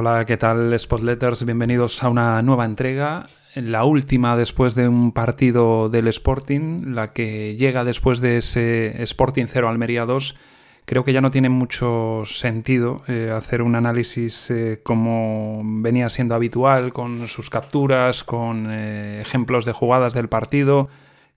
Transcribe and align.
Hola, 0.00 0.24
¿qué 0.26 0.36
tal 0.36 0.78
Spotletters? 0.78 1.44
Bienvenidos 1.44 2.04
a 2.04 2.08
una 2.08 2.40
nueva 2.40 2.64
entrega, 2.64 3.26
la 3.56 3.82
última 3.82 4.36
después 4.36 4.76
de 4.76 4.86
un 4.86 5.10
partido 5.10 5.88
del 5.88 6.06
Sporting, 6.06 6.94
la 6.94 7.12
que 7.12 7.56
llega 7.56 7.82
después 7.82 8.20
de 8.20 8.38
ese 8.38 9.02
Sporting 9.02 9.46
0 9.48 9.68
Almería 9.68 10.06
2. 10.06 10.36
Creo 10.84 11.02
que 11.02 11.12
ya 11.12 11.20
no 11.20 11.32
tiene 11.32 11.48
mucho 11.48 12.22
sentido 12.26 13.02
eh, 13.08 13.32
hacer 13.36 13.60
un 13.60 13.74
análisis 13.74 14.52
eh, 14.52 14.78
como 14.84 15.62
venía 15.64 16.08
siendo 16.10 16.36
habitual, 16.36 16.92
con 16.92 17.26
sus 17.26 17.50
capturas, 17.50 18.22
con 18.22 18.68
eh, 18.70 19.20
ejemplos 19.20 19.64
de 19.64 19.72
jugadas 19.72 20.14
del 20.14 20.28
partido, 20.28 20.88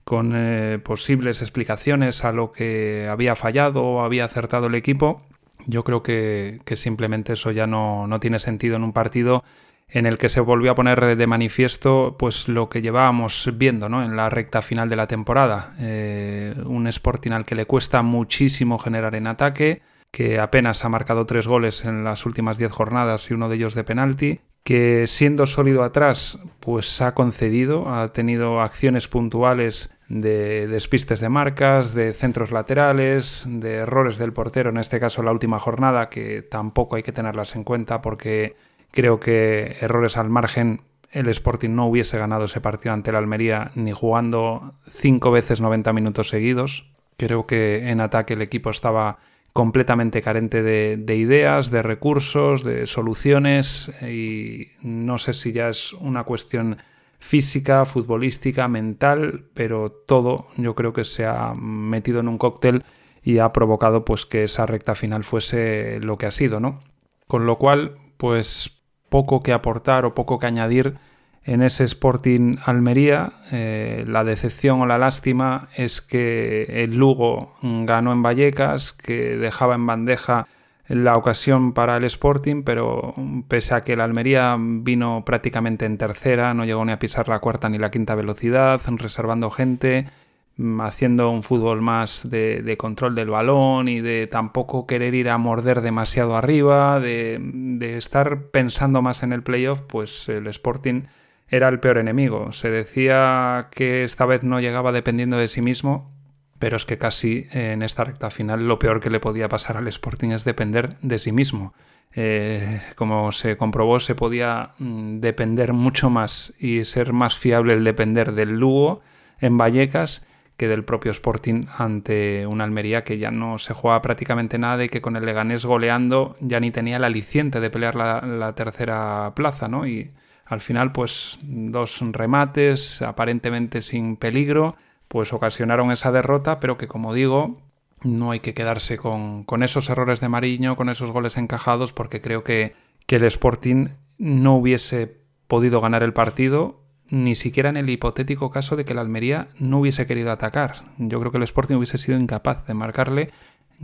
con 0.04 0.36
posibles 0.84 1.42
explicaciones 1.42 2.24
a 2.24 2.30
lo 2.30 2.52
que 2.52 3.08
había 3.10 3.34
fallado 3.34 3.82
o 3.82 4.02
había 4.02 4.24
acertado 4.24 4.68
el 4.68 4.76
equipo. 4.76 5.20
Yo 5.66 5.84
creo 5.84 6.02
que, 6.02 6.60
simplemente 6.74 7.34
eso 7.34 7.50
ya 7.50 7.66
no, 7.66 8.08
tiene 8.20 8.38
sentido 8.38 8.76
en 8.76 8.84
un 8.84 8.92
partido 8.92 9.44
en 9.88 10.06
el 10.06 10.16
que 10.16 10.30
se 10.30 10.40
volvió 10.40 10.70
a 10.70 10.74
poner 10.74 11.16
de 11.16 11.26
manifiesto 11.26 12.16
pues 12.18 12.48
lo 12.48 12.70
que 12.70 12.80
llevábamos 12.80 13.50
viendo 13.56 13.90
¿no? 13.90 14.02
en 14.02 14.16
la 14.16 14.30
recta 14.30 14.62
final 14.62 14.88
de 14.88 14.96
la 14.96 15.06
temporada. 15.06 15.74
Eh, 15.78 16.54
un 16.64 16.86
Sporting 16.86 17.32
al 17.32 17.44
que 17.44 17.54
le 17.54 17.66
cuesta 17.66 18.02
muchísimo 18.02 18.78
generar 18.78 19.14
en 19.14 19.26
ataque, 19.26 19.82
que 20.10 20.40
apenas 20.40 20.84
ha 20.84 20.88
marcado 20.88 21.26
tres 21.26 21.46
goles 21.46 21.84
en 21.84 22.04
las 22.04 22.24
últimas 22.24 22.56
diez 22.56 22.72
jornadas 22.72 23.30
y 23.30 23.34
uno 23.34 23.50
de 23.50 23.56
ellos 23.56 23.74
de 23.74 23.84
penalti, 23.84 24.40
que 24.62 25.06
siendo 25.06 25.46
sólido 25.46 25.82
atrás 25.82 26.38
pues 26.60 27.00
ha 27.00 27.14
concedido, 27.14 27.88
ha 27.88 28.08
tenido 28.08 28.60
acciones 28.60 29.08
puntuales 29.08 29.90
de 30.08 30.68
despistes 30.68 31.20
de 31.20 31.28
marcas, 31.28 31.94
de 31.94 32.12
centros 32.12 32.50
laterales, 32.50 33.44
de 33.48 33.76
errores 33.76 34.18
del 34.18 34.32
portero, 34.32 34.70
en 34.70 34.76
este 34.76 35.00
caso 35.00 35.22
la 35.22 35.32
última 35.32 35.58
jornada, 35.58 36.08
que 36.08 36.42
tampoco 36.42 36.96
hay 36.96 37.02
que 37.02 37.12
tenerlas 37.12 37.56
en 37.56 37.64
cuenta 37.64 38.02
porque 38.02 38.54
creo 38.90 39.18
que 39.18 39.78
errores 39.80 40.16
al 40.16 40.28
margen 40.28 40.82
el 41.10 41.28
Sporting 41.28 41.70
no 41.70 41.86
hubiese 41.86 42.18
ganado 42.18 42.46
ese 42.46 42.60
partido 42.60 42.94
ante 42.94 43.10
el 43.10 43.16
Almería 43.16 43.70
ni 43.74 43.92
jugando 43.92 44.74
cinco 44.88 45.30
veces 45.30 45.60
90 45.60 45.92
minutos 45.92 46.28
seguidos. 46.28 46.90
Creo 47.18 47.46
que 47.46 47.90
en 47.90 48.00
ataque 48.00 48.34
el 48.34 48.42
equipo 48.42 48.70
estaba 48.70 49.18
completamente 49.52 50.22
carente 50.22 50.62
de, 50.62 50.96
de, 50.96 51.16
ideas, 51.16 51.70
de 51.70 51.82
recursos, 51.82 52.64
de 52.64 52.86
soluciones 52.86 53.90
y 54.02 54.68
no 54.82 55.18
sé 55.18 55.34
si 55.34 55.52
ya 55.52 55.68
es 55.68 55.92
una 55.92 56.24
cuestión 56.24 56.78
física, 57.18 57.84
futbolística, 57.84 58.66
mental, 58.66 59.44
pero 59.54 59.92
todo 59.92 60.48
yo 60.56 60.74
creo 60.74 60.92
que 60.92 61.04
se 61.04 61.24
ha 61.24 61.54
metido 61.54 62.20
en 62.20 62.28
un 62.28 62.38
cóctel 62.38 62.84
y 63.22 63.38
ha 63.38 63.52
provocado 63.52 64.04
pues 64.04 64.26
que 64.26 64.44
esa 64.44 64.66
recta 64.66 64.94
final 64.94 65.22
fuese 65.22 66.00
lo 66.00 66.18
que 66.18 66.26
ha 66.26 66.32
sido, 66.32 66.58
¿no? 66.58 66.80
Con 67.28 67.46
lo 67.46 67.58
cual, 67.58 67.98
pues 68.16 68.82
poco 69.08 69.42
que 69.42 69.52
aportar 69.52 70.04
o 70.04 70.14
poco 70.14 70.38
que 70.38 70.46
añadir 70.46 70.98
en 71.44 71.62
ese 71.62 71.84
Sporting 71.84 72.56
Almería. 72.64 73.32
Eh, 73.50 74.04
la 74.06 74.24
decepción 74.24 74.80
o 74.80 74.86
la 74.86 74.98
lástima 74.98 75.68
es 75.76 76.00
que 76.00 76.84
el 76.84 76.96
Lugo 76.96 77.54
ganó 77.62 78.12
en 78.12 78.22
Vallecas, 78.22 78.92
que 78.92 79.36
dejaba 79.36 79.74
en 79.74 79.86
bandeja 79.86 80.46
la 80.88 81.14
ocasión 81.14 81.72
para 81.72 81.96
el 81.96 82.04
Sporting, 82.04 82.62
pero 82.64 83.14
pese 83.48 83.74
a 83.74 83.82
que 83.82 83.94
el 83.94 84.00
Almería 84.00 84.56
vino 84.58 85.24
prácticamente 85.24 85.86
en 85.86 85.96
tercera, 85.96 86.54
no 86.54 86.64
llegó 86.64 86.84
ni 86.84 86.92
a 86.92 86.98
pisar 86.98 87.28
la 87.28 87.38
cuarta 87.38 87.68
ni 87.68 87.78
la 87.78 87.90
quinta 87.90 88.14
velocidad, 88.14 88.80
reservando 88.96 89.50
gente, 89.50 90.08
mm, 90.56 90.80
haciendo 90.80 91.30
un 91.30 91.42
fútbol 91.44 91.80
más 91.80 92.28
de, 92.28 92.76
control 92.78 93.14
del 93.14 93.30
balón 93.30 93.88
y 93.88 94.00
de 94.00 94.26
tampoco 94.26 94.86
querer 94.86 95.14
ir 95.14 95.30
a 95.30 95.38
morder 95.38 95.80
demasiado 95.80 96.36
arriba, 96.36 97.00
de, 97.00 97.38
de 97.40 97.96
estar 97.96 98.48
pensando 98.50 99.02
más 99.02 99.22
en 99.22 99.32
el 99.32 99.42
playoff, 99.42 99.80
pues 99.86 100.28
el 100.28 100.46
Sporting 100.48 101.04
era 101.52 101.68
el 101.68 101.78
peor 101.80 101.98
enemigo. 101.98 102.50
Se 102.52 102.70
decía 102.70 103.68
que 103.70 104.04
esta 104.04 104.24
vez 104.24 104.42
no 104.42 104.58
llegaba 104.58 104.90
dependiendo 104.90 105.36
de 105.36 105.48
sí 105.48 105.60
mismo, 105.60 106.10
pero 106.58 106.78
es 106.78 106.86
que 106.86 106.96
casi 106.96 107.46
en 107.52 107.82
esta 107.82 108.04
recta 108.04 108.30
final 108.30 108.66
lo 108.66 108.78
peor 108.78 109.00
que 109.00 109.10
le 109.10 109.20
podía 109.20 109.50
pasar 109.50 109.76
al 109.76 109.86
Sporting 109.86 110.30
es 110.30 110.44
depender 110.44 110.96
de 111.02 111.18
sí 111.18 111.30
mismo. 111.30 111.74
Eh, 112.14 112.80
como 112.96 113.32
se 113.32 113.58
comprobó, 113.58 114.00
se 114.00 114.14
podía 114.14 114.70
mm, 114.78 115.20
depender 115.20 115.74
mucho 115.74 116.08
más 116.08 116.54
y 116.58 116.84
ser 116.86 117.12
más 117.12 117.36
fiable 117.36 117.74
el 117.74 117.84
depender 117.84 118.32
del 118.32 118.58
Lugo 118.58 119.02
en 119.38 119.58
Vallecas 119.58 120.26
que 120.56 120.68
del 120.68 120.84
propio 120.84 121.10
Sporting 121.10 121.66
ante 121.76 122.46
una 122.46 122.64
Almería 122.64 123.04
que 123.04 123.18
ya 123.18 123.30
no 123.30 123.58
se 123.58 123.74
jugaba 123.74 124.00
prácticamente 124.00 124.58
nada 124.58 124.84
y 124.84 124.88
que 124.88 125.02
con 125.02 125.16
el 125.16 125.26
Leganés 125.26 125.66
goleando 125.66 126.34
ya 126.40 126.60
ni 126.60 126.70
tenía 126.70 126.96
el 126.96 127.04
aliciente 127.04 127.60
de 127.60 127.68
pelear 127.68 127.94
la, 127.94 128.22
la 128.22 128.54
tercera 128.54 129.32
plaza, 129.34 129.68
¿no? 129.68 129.86
Y 129.86 130.12
al 130.52 130.60
final, 130.60 130.92
pues 130.92 131.38
dos 131.40 132.02
remates 132.12 133.00
aparentemente 133.00 133.80
sin 133.80 134.16
peligro 134.16 134.76
pues 135.08 135.32
ocasionaron 135.32 135.90
esa 135.90 136.12
derrota, 136.12 136.60
pero 136.60 136.76
que 136.76 136.88
como 136.88 137.14
digo, 137.14 137.62
no 138.02 138.32
hay 138.32 138.40
que 138.40 138.52
quedarse 138.52 138.98
con, 138.98 139.46
esos 139.62 139.88
errores 139.88 140.20
de 140.20 140.28
Mariño, 140.28 140.76
con 140.76 140.90
esos 140.90 141.10
goles 141.10 141.38
encajados, 141.38 141.94
porque 141.94 142.20
creo 142.20 142.44
que, 142.44 142.74
que 143.06 143.16
el 143.16 143.24
Sporting 143.24 143.88
no 144.18 144.56
hubiese 144.56 145.22
podido 145.48 145.80
ganar 145.80 146.02
el 146.02 146.12
partido 146.12 146.80
ni 147.08 147.34
siquiera 147.34 147.70
en 147.70 147.78
el 147.78 147.88
hipotético 147.88 148.50
caso 148.50 148.76
de 148.76 148.84
que 148.84 148.92
el 148.92 148.98
Almería 148.98 149.48
no 149.58 149.80
hubiese 149.80 150.06
querido 150.06 150.32
atacar. 150.32 150.84
Yo 150.98 151.18
creo 151.18 151.32
que 151.32 151.38
el 151.38 151.44
Sporting 151.44 151.76
hubiese 151.76 151.96
sido 151.96 152.18
incapaz 152.18 152.66
de 152.66 152.74
marcarle, 152.74 153.30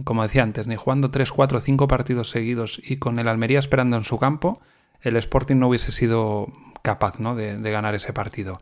como 0.04 0.22
decía 0.22 0.42
antes, 0.42 0.66
ni 0.66 0.76
jugando 0.76 1.10
3, 1.10 1.32
4, 1.32 1.60
5 1.60 1.88
partidos 1.88 2.28
seguidos 2.28 2.78
y 2.82 2.96
con 2.96 3.18
el 3.18 3.28
Almería 3.28 3.58
esperando 3.58 3.96
en 3.96 4.04
su 4.04 4.18
campo, 4.18 4.60
el 5.02 5.16
Sporting 5.16 5.56
no 5.56 5.68
hubiese 5.68 5.92
sido 5.92 6.48
capaz 6.82 7.20
¿no? 7.20 7.34
de, 7.34 7.58
ganar 7.70 7.94
ese 7.94 8.12
partido. 8.12 8.60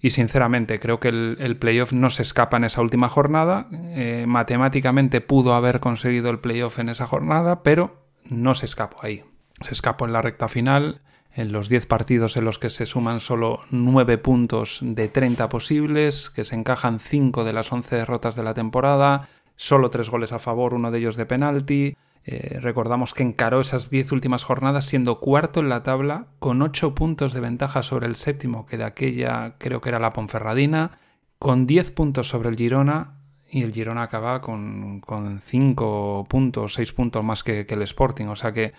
Y 0.00 0.10
sinceramente 0.10 0.78
creo 0.78 1.00
que 1.00 1.08
el, 1.08 1.56
playoff 1.58 1.92
no 1.92 2.10
se 2.10 2.22
escapa 2.22 2.56
en 2.56 2.64
esa 2.64 2.80
última 2.80 3.08
jornada. 3.08 3.66
Eh, 3.72 4.24
matemáticamente 4.28 5.20
pudo 5.20 5.54
haber 5.54 5.80
conseguido 5.80 6.30
el 6.30 6.38
playoff 6.38 6.78
en 6.78 6.88
esa 6.88 7.06
jornada, 7.06 7.62
pero 7.62 8.04
no 8.24 8.54
se 8.54 8.66
escapó 8.66 8.98
ahí. 9.02 9.24
Se 9.60 9.72
escapó 9.72 10.06
en 10.06 10.12
la 10.12 10.22
recta 10.22 10.46
final, 10.46 11.00
en 11.34 11.52
los 11.52 11.68
10 11.68 11.86
partidos 11.86 12.36
en 12.36 12.44
los 12.44 12.58
que 12.58 12.70
se 12.70 12.86
suman 12.86 13.20
solo 13.20 13.60
9 13.70 14.18
puntos 14.18 14.78
de 14.82 15.08
30 15.08 15.48
posibles, 15.48 16.30
que 16.30 16.44
se 16.44 16.54
encajan 16.54 17.00
5 17.00 17.44
de 17.44 17.52
las 17.52 17.72
11 17.72 17.96
derrotas 17.96 18.36
de 18.36 18.42
la 18.44 18.54
temporada, 18.54 19.28
solo 19.56 19.90
3 19.90 20.10
goles 20.10 20.32
a 20.32 20.38
favor, 20.38 20.74
uno 20.74 20.90
de 20.90 20.98
ellos 20.98 21.16
de 21.16 21.26
penalti. 21.26 21.96
Eh, 22.24 22.58
recordamos 22.60 23.14
que 23.14 23.22
encaró 23.22 23.60
esas 23.60 23.90
10 23.90 24.12
últimas 24.12 24.44
jornadas 24.44 24.84
siendo 24.84 25.20
cuarto 25.20 25.60
en 25.60 25.68
la 25.68 25.82
tabla, 25.82 26.26
con 26.38 26.60
8 26.60 26.94
puntos 26.94 27.32
de 27.32 27.40
ventaja 27.40 27.82
sobre 27.82 28.06
el 28.06 28.16
séptimo, 28.16 28.66
que 28.66 28.76
de 28.76 28.84
aquella 28.84 29.56
creo 29.58 29.80
que 29.80 29.88
era 29.88 29.98
la 29.98 30.12
Ponferradina, 30.12 30.98
con 31.38 31.66
10 31.66 31.90
puntos 31.92 32.28
sobre 32.28 32.50
el 32.50 32.56
Girona, 32.56 33.18
y 33.50 33.62
el 33.62 33.72
Girona 33.72 34.02
acaba 34.02 34.40
con, 34.40 35.02
5 35.40 36.26
puntos, 36.28 36.74
6 36.74 36.92
puntos 36.92 37.24
más 37.24 37.42
que, 37.42 37.66
el 37.68 37.82
Sporting. 37.82 38.26
O 38.26 38.36
sea 38.36 38.52
que, 38.52 38.74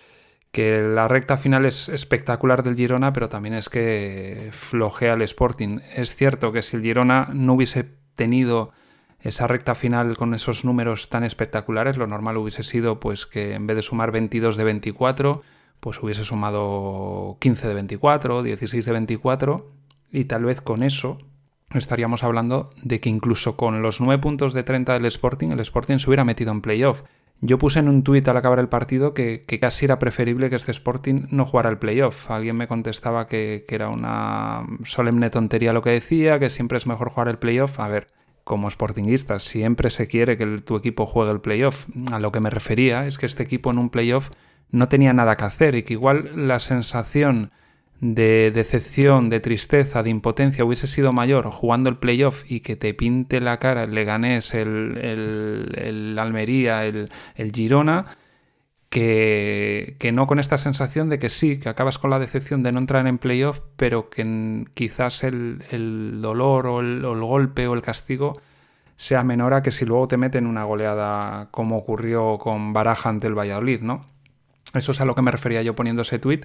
que, 0.52 0.82
la 0.82 1.08
recta 1.08 1.38
final 1.38 1.66
es 1.66 1.90
espectacular 1.90 2.62
del 2.62 2.76
Girona, 2.76 3.14
pero 3.14 3.30
también 3.30 3.56
es 3.56 3.70
que 3.70 4.50
flojea 4.52 5.14
el 5.14 5.24
Sporting. 5.24 5.80
Es 5.96 6.16
cierto 6.16 6.52
que 6.52 6.62
si 6.62 6.78
el 6.78 6.84
Girona 6.84 7.30
no 7.34 7.54
hubiese 7.54 7.84
tenido 8.16 8.72
esa 9.22 9.48
recta 9.48 9.76
final 9.76 10.16
con 10.18 10.34
esos 10.34 10.64
números 10.64 11.10
tan 11.10 11.24
espectaculares, 11.24 11.98
lo 11.98 12.08
normal 12.08 12.38
hubiese 12.38 12.64
sido 12.64 13.00
pues 13.00 13.26
que 13.26 13.54
en 13.54 13.68
vez 13.68 13.76
de 13.76 13.82
sumar 13.82 14.12
22 14.12 14.56
de 14.56 14.64
24, 14.64 15.42
pues 15.80 16.02
hubiese 16.02 16.24
sumado 16.24 17.38
15 17.40 17.68
de 17.68 17.74
24, 17.74 18.44
16 18.44 18.86
de 18.86 18.92
24 18.92 19.72
y 20.12 20.26
tal 20.26 20.46
vez 20.46 20.62
con 20.62 20.84
eso 20.84 21.20
estaríamos 21.74 22.24
hablando 22.24 22.72
de 22.82 23.00
que 23.00 23.10
incluso 23.10 23.56
con 23.56 23.82
los 23.82 24.02
9 24.02 24.22
puntos 24.22 24.54
de 24.54 24.64
30 24.64 24.94
del 24.94 25.06
Sporting, 25.06 25.50
el 25.50 25.60
Sporting 25.60 26.00
se 26.00 26.10
hubiera 26.10 26.26
metido 26.26 26.52
en 26.52 26.62
playoff. 26.62 27.04
Yo 27.42 27.58
puse 27.58 27.80
en 27.80 27.88
un 27.88 28.04
tuit 28.04 28.28
al 28.28 28.36
acabar 28.36 28.60
el 28.60 28.68
partido 28.68 29.14
que, 29.14 29.46
casi 29.62 29.86
era 29.86 29.98
preferible 29.98 30.50
que 30.50 30.58
este 30.58 30.72
Sporting 30.72 31.28
no 31.30 31.46
jugara 31.46 31.70
el 31.70 31.78
playoff. 31.78 32.30
Alguien 32.30 32.58
me 32.58 32.68
contestaba 32.68 33.28
que, 33.28 33.64
que, 33.66 33.76
era 33.76 33.88
una 33.88 34.66
solemne 34.84 35.30
tontería 35.30 35.72
lo 35.72 35.82
que 35.82 35.92
decía, 35.92 36.38
que 36.38 36.50
siempre 36.50 36.78
es 36.78 36.86
mejor 36.86 37.10
jugar 37.10 37.30
el 37.30 37.38
playoff. 37.38 37.80
A 37.80 37.88
ver, 37.88 38.08
como 38.50 38.68
sportinguistas 38.72 39.44
siempre 39.44 39.92
se 39.92 40.08
quiere 40.08 40.36
que 40.36 40.48
tu 40.62 40.76
equipo 40.76 41.06
juegue 41.06 41.32
el 41.32 41.40
playoff. 41.40 41.86
A 42.12 42.18
lo 42.18 42.32
que 42.32 42.40
me 42.40 42.50
refería 42.50 43.06
es 43.06 43.20
que 43.20 43.28
este 43.28 43.44
equipo 43.44 43.70
en 43.70 43.78
un 43.78 43.92
playoff 43.92 44.32
no 44.72 44.88
tenía 44.88 45.14
nada 45.14 45.38
que 45.38 45.44
hacer 45.44 45.76
y 45.76 45.84
que 45.84 45.94
igual 45.94 46.32
la 46.48 46.58
sensación 46.58 47.52
de 48.02 48.50
decepción, 48.50 49.30
de 49.30 49.40
tristeza, 49.40 50.02
de 50.02 50.10
impotencia 50.10 50.66
hubiese 50.66 50.88
sido 50.88 51.14
mayor 51.14 51.52
jugando 51.52 51.92
el 51.92 51.98
playoff 51.98 52.44
y 52.50 52.62
que 52.62 52.76
te 52.76 52.96
pinte 52.96 53.40
la 53.40 53.60
cara 53.60 53.84
el 53.84 53.94
Leganés, 53.94 54.56
el, 54.56 54.98
el, 54.98 56.18
Almería, 56.18 56.88
el, 56.88 57.12
el 57.36 57.52
Girona, 57.52 58.18
que, 58.90 60.12
no 60.14 60.28
con 60.28 60.40
esta 60.40 60.58
sensación 60.58 61.10
de 61.10 61.20
que 61.20 61.30
sí, 61.30 61.60
que 61.60 61.70
acabas 61.70 61.98
con 61.98 62.10
la 62.10 62.20
decepción 62.20 62.64
de 62.64 62.72
no 62.72 62.80
entrar 62.80 63.06
en 63.08 63.20
playoff, 63.20 63.62
pero 63.78 64.10
que 64.10 64.66
quizás 64.74 65.24
el, 65.24 66.22
dolor 66.22 66.68
o 66.68 66.80
el, 66.80 67.02
golpe 67.02 67.68
o 67.68 67.74
el 67.76 67.82
castigo 67.82 68.42
sea 68.98 69.24
menor 69.24 69.54
a 69.54 69.62
que 69.62 69.72
si 69.72 69.86
luego 69.86 70.08
te 70.08 70.18
meten 70.18 70.46
una 70.46 70.64
goleada 70.64 71.48
como 71.52 71.78
ocurrió 71.78 72.38
con 72.38 72.74
Baraja 72.74 73.10
ante 73.10 73.28
el 73.28 73.38
Valladolid, 73.38 73.82
¿no? 73.82 74.06
Eso 74.74 74.92
es 74.92 75.02
a 75.02 75.06
lo 75.06 75.16
que 75.16 75.22
me 75.22 75.32
refería 75.32 75.62
yo 75.62 75.76
poniendo 75.76 76.02
ese 76.02 76.20
tweet. 76.20 76.42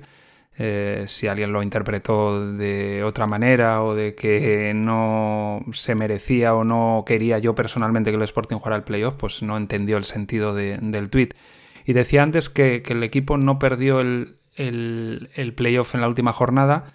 Eh, 0.56 1.06
si 1.08 1.26
alguien 1.26 1.52
lo 1.52 1.64
interpretó 1.64 2.52
de 2.52 3.02
otra 3.02 3.26
manera 3.26 3.82
o 3.82 3.94
de 3.96 4.14
que 4.14 4.72
no 4.72 5.64
se 5.72 5.96
merecía 5.96 6.54
o 6.54 6.62
no 6.62 7.02
quería 7.04 7.40
yo 7.40 7.56
personalmente 7.56 8.10
que 8.10 8.16
el 8.16 8.22
Sporting 8.22 8.56
jugara 8.56 8.76
el 8.76 8.84
playoff, 8.84 9.14
pues 9.18 9.42
no 9.42 9.56
entendió 9.56 9.96
el 9.96 10.04
sentido 10.04 10.54
del 10.54 11.10
tweet. 11.10 11.30
Y 11.84 11.92
decía 11.92 12.22
antes 12.22 12.48
que, 12.48 12.82
el 12.86 13.02
equipo 13.02 13.36
no 13.36 13.58
perdió 13.58 14.00
el, 14.00 14.38
el 14.56 15.52
playoff 15.54 15.94
en 15.94 16.00
la 16.00 16.08
última 16.08 16.32
jornada, 16.32 16.92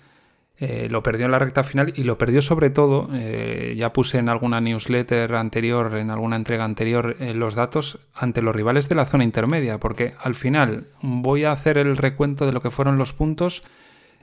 eh, 0.62 0.90
lo 0.90 1.02
perdió 1.04 1.26
en 1.26 1.32
la 1.32 1.40
recta 1.40 1.64
final 1.64 1.94
y 1.96 2.04
lo 2.04 2.18
perdió 2.18 2.42
sobre 2.42 2.70
todo, 2.70 3.08
eh, 3.14 3.76
ya 3.78 3.94
puse 3.94 4.18
en 4.18 4.28
alguna 4.28 4.60
newsletter 4.60 5.36
anterior, 5.36 5.96
en 5.96 6.12
alguna 6.12 6.36
entrega 6.36 6.66
anterior, 6.66 7.16
eh, 7.22 7.34
los 7.34 7.56
datos 7.56 8.00
ante 8.14 8.42
los 8.42 8.54
rivales 8.54 8.90
de 8.90 8.96
la 8.96 9.06
zona 9.06 9.24
intermedia, 9.24 9.80
porque 9.80 10.16
al 10.22 10.36
final 10.36 10.88
voy 11.02 11.46
a 11.46 11.54
hacer 11.54 11.78
el 11.78 11.96
recuento 11.96 12.46
de 12.46 12.52
lo 12.52 12.62
que 12.62 12.72
fueron 12.72 12.98
los 12.98 13.14
puntos, 13.14 13.64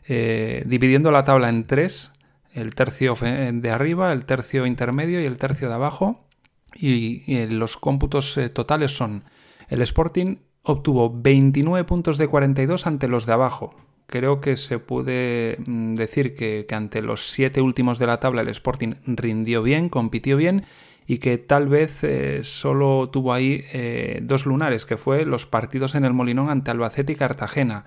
dividiendo 0.08 1.10
la 1.10 1.24
tabla 1.24 1.48
en 1.48 1.66
tres, 1.66 2.12
el 2.52 2.76
tercio 2.76 3.16
de 3.20 3.70
arriba, 3.70 4.12
el 4.12 4.24
tercio 4.24 4.64
intermedio 4.64 5.20
y 5.20 5.24
el 5.24 5.36
tercio 5.36 5.66
de 5.66 5.74
abajo, 5.74 6.28
y 6.72 7.46
los 7.48 7.76
cómputos 7.76 8.38
totales 8.52 8.96
son, 8.96 9.24
el 9.68 9.82
Sporting 9.82 10.36
obtuvo 10.66 11.12
29 11.14 11.84
puntos 11.84 12.18
de 12.18 12.28
42 12.28 12.86
ante 12.86 13.08
los 13.08 13.24
de 13.24 13.32
abajo, 13.32 13.74
creo 14.06 14.40
que 14.40 14.56
se 14.56 14.78
puede 14.78 15.58
mm, 15.64 15.94
decir 15.94 16.34
que, 16.34 16.66
ante 16.70 17.02
los 17.02 17.30
siete 17.30 17.60
últimos 17.60 17.98
de 17.98 18.06
la 18.06 18.20
tabla 18.20 18.42
el 18.42 18.48
Sporting 18.48 18.94
rindió 19.06 19.62
bien, 19.62 19.88
compitió 19.88 20.36
bien 20.36 20.64
y 21.06 21.18
que 21.18 21.38
tal 21.38 21.68
vez 21.68 22.02
eh, 22.02 22.42
solo 22.42 23.08
tuvo 23.10 23.32
ahí 23.32 23.64
eh, 23.72 24.20
dos 24.22 24.44
lunares, 24.44 24.86
que 24.86 24.96
fue 24.96 25.24
los 25.24 25.46
partidos 25.46 25.94
en 25.94 26.04
el 26.04 26.12
Molinón 26.12 26.50
ante 26.50 26.72
Albacete 26.72 27.12
y 27.12 27.16
Cartagena. 27.16 27.84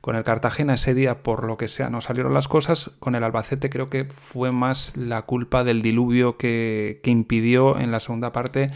Con 0.00 0.16
el 0.16 0.24
Cartagena 0.24 0.74
ese 0.74 0.94
día, 0.94 1.22
por 1.22 1.46
lo 1.46 1.56
que 1.56 1.68
sea, 1.68 1.90
no 1.90 2.00
salieron 2.00 2.34
las 2.34 2.48
cosas. 2.48 2.92
Con 2.98 3.14
el 3.14 3.24
Albacete 3.24 3.70
creo 3.70 3.88
que 3.88 4.04
fue 4.04 4.50
más 4.52 4.96
la 4.96 5.22
culpa 5.22 5.64
del 5.64 5.82
diluvio 5.82 6.36
que, 6.36 7.00
que 7.02 7.10
impidió 7.10 7.78
en 7.78 7.92
la 7.92 8.00
segunda 8.00 8.32
parte 8.32 8.70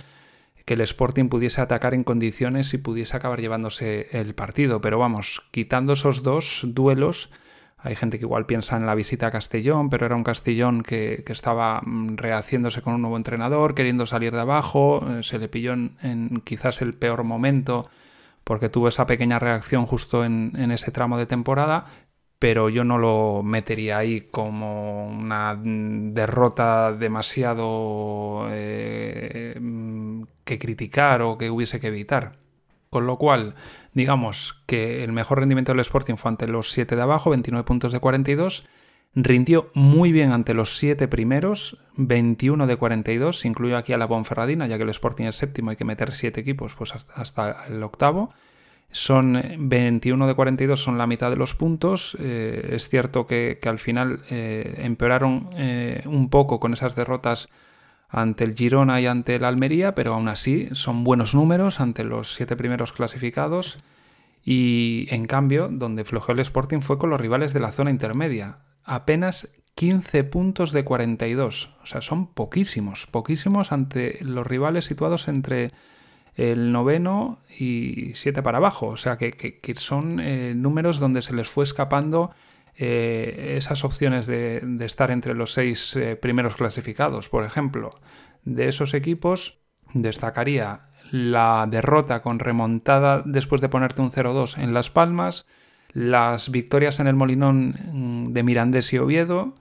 que 0.70 0.74
el 0.74 0.82
Sporting 0.82 1.28
pudiese 1.28 1.60
atacar 1.60 1.94
en 1.94 2.04
condiciones 2.04 2.72
y 2.74 2.78
pudiese 2.78 3.16
acabar 3.16 3.40
llevándose 3.40 4.06
el 4.12 4.36
partido. 4.36 4.80
Pero 4.80 5.00
vamos, 5.00 5.42
quitando 5.50 5.94
esos 5.94 6.22
dos 6.22 6.60
duelos, 6.62 7.28
hay 7.76 7.96
gente 7.96 8.20
que 8.20 8.24
igual 8.24 8.46
piensa 8.46 8.76
en 8.76 8.86
la 8.86 8.94
visita 8.94 9.26
a 9.26 9.30
Castellón, 9.32 9.90
pero 9.90 10.06
era 10.06 10.14
un 10.14 10.22
Castellón 10.22 10.84
que, 10.84 11.24
estaba 11.26 11.80
mm, 11.84 12.18
rehaciéndose 12.18 12.82
con 12.82 12.94
un 12.94 13.02
nuevo 13.02 13.16
entrenador, 13.16 13.74
queriendo 13.74 14.06
salir 14.06 14.32
de 14.32 14.42
abajo, 14.42 15.04
eh, 15.10 15.24
se 15.24 15.40
le 15.40 15.48
pilló 15.48 15.72
en, 15.72 16.40
quizás 16.44 16.82
el 16.82 16.94
peor 16.94 17.24
momento 17.24 17.90
porque 18.44 18.68
tuvo 18.68 18.86
esa 18.86 19.06
pequeña 19.06 19.40
reacción 19.40 19.86
justo 19.86 20.24
en, 20.24 20.54
ese 20.70 20.92
tramo 20.92 21.18
de 21.18 21.26
temporada, 21.26 21.86
pero 22.38 22.68
yo 22.68 22.84
no 22.84 22.96
lo 22.96 23.42
metería 23.42 23.98
ahí 23.98 24.20
como 24.20 25.08
una 25.08 25.58
derrota 25.60 26.92
demasiado 26.92 28.46
eh, 28.50 29.58
que 30.44 30.58
criticar 30.58 31.22
o 31.22 31.38
que 31.38 31.50
hubiese 31.50 31.80
que 31.80 31.88
evitar. 31.88 32.38
Con 32.90 33.06
lo 33.06 33.18
cual, 33.18 33.54
digamos 33.94 34.62
que 34.66 35.04
el 35.04 35.12
mejor 35.12 35.38
rendimiento 35.38 35.72
del 35.72 35.80
Sporting 35.80 36.16
fue 36.16 36.30
ante 36.30 36.48
los 36.48 36.72
7 36.72 36.96
de 36.96 37.02
abajo, 37.02 37.30
29 37.30 37.64
puntos 37.64 37.92
de 37.92 38.00
42. 38.00 38.66
Rindió 39.14 39.70
muy 39.74 40.12
bien 40.12 40.32
ante 40.32 40.54
los 40.54 40.76
7 40.76 41.08
primeros, 41.08 41.78
21 41.96 42.66
de 42.66 42.76
42. 42.76 43.44
Incluyo 43.44 43.76
aquí 43.76 43.92
a 43.92 43.98
la 43.98 44.06
Bonferradina, 44.06 44.66
ya 44.66 44.76
que 44.76 44.82
el 44.82 44.90
Sporting 44.90 45.26
es 45.26 45.36
séptimo, 45.36 45.70
hay 45.70 45.76
que 45.76 45.84
meter 45.84 46.12
7 46.12 46.40
equipos 46.40 46.74
pues 46.74 46.92
hasta 46.92 47.66
el 47.68 47.82
octavo. 47.82 48.32
Son 48.92 49.40
21 49.56 50.26
de 50.26 50.34
42, 50.34 50.82
son 50.82 50.98
la 50.98 51.06
mitad 51.06 51.30
de 51.30 51.36
los 51.36 51.54
puntos. 51.54 52.16
Eh, 52.18 52.70
es 52.72 52.88
cierto 52.88 53.26
que, 53.26 53.58
al 53.64 53.78
final 53.78 54.20
eh, 54.30 54.80
empeoraron 54.82 55.50
eh, 55.54 56.02
un 56.06 56.28
poco 56.28 56.58
con 56.58 56.72
esas 56.72 56.96
derrotas 56.96 57.48
ante 58.10 58.44
el 58.44 58.54
Girona 58.54 59.00
y 59.00 59.06
ante 59.06 59.36
el 59.36 59.44
Almería, 59.44 59.94
pero 59.94 60.14
aún 60.14 60.28
así 60.28 60.68
son 60.72 61.04
buenos 61.04 61.34
números 61.34 61.80
ante 61.80 62.04
los 62.04 62.34
siete 62.34 62.56
primeros 62.56 62.92
clasificados. 62.92 63.78
Y 64.44 65.06
en 65.10 65.26
cambio, 65.26 65.68
donde 65.70 66.04
flojeó 66.04 66.32
el 66.32 66.40
Sporting 66.40 66.80
fue 66.80 66.98
con 66.98 67.10
los 67.10 67.20
rivales 67.20 67.52
de 67.52 67.60
la 67.60 67.72
zona 67.72 67.90
intermedia. 67.90 68.58
Apenas 68.84 69.48
15 69.74 70.24
puntos 70.24 70.72
de 70.72 70.84
42. 70.84 71.74
O 71.82 71.86
sea, 71.86 72.00
son 72.00 72.26
poquísimos, 72.34 73.06
poquísimos 73.06 73.72
ante 73.72 74.18
los 74.22 74.46
rivales 74.46 74.84
situados 74.86 75.28
entre 75.28 75.72
el 76.34 76.72
noveno 76.72 77.38
y 77.58 78.12
siete 78.14 78.42
para 78.42 78.58
abajo. 78.58 78.86
O 78.88 78.96
sea 78.96 79.18
que, 79.18 79.74
son 79.76 80.20
eh, 80.20 80.54
números 80.56 80.98
donde 80.98 81.22
se 81.22 81.34
les 81.34 81.48
fue 81.48 81.64
escapando 81.64 82.30
eh, 82.76 83.54
esas 83.56 83.84
opciones 83.84 84.26
de, 84.26 84.62
estar 84.80 85.10
entre 85.10 85.34
los 85.34 85.52
seis 85.52 85.96
eh, 85.96 86.16
primeros 86.16 86.54
clasificados. 86.54 87.28
Por 87.28 87.44
ejemplo, 87.44 88.00
de 88.44 88.68
esos 88.68 88.94
equipos 88.94 89.60
destacaría 89.92 90.88
la 91.10 91.66
derrota 91.68 92.22
con 92.22 92.38
remontada 92.38 93.22
después 93.24 93.60
de 93.60 93.68
ponerte 93.68 94.02
un 94.02 94.10
0-2 94.10 94.58
en 94.58 94.72
Las 94.72 94.90
Palmas, 94.90 95.46
las 95.92 96.50
victorias 96.50 97.00
en 97.00 97.08
el 97.08 97.16
Molinón 97.16 97.74
mm, 97.92 98.32
de 98.32 98.42
Mirandés 98.42 98.92
y 98.92 98.98
Oviedo, 98.98 99.54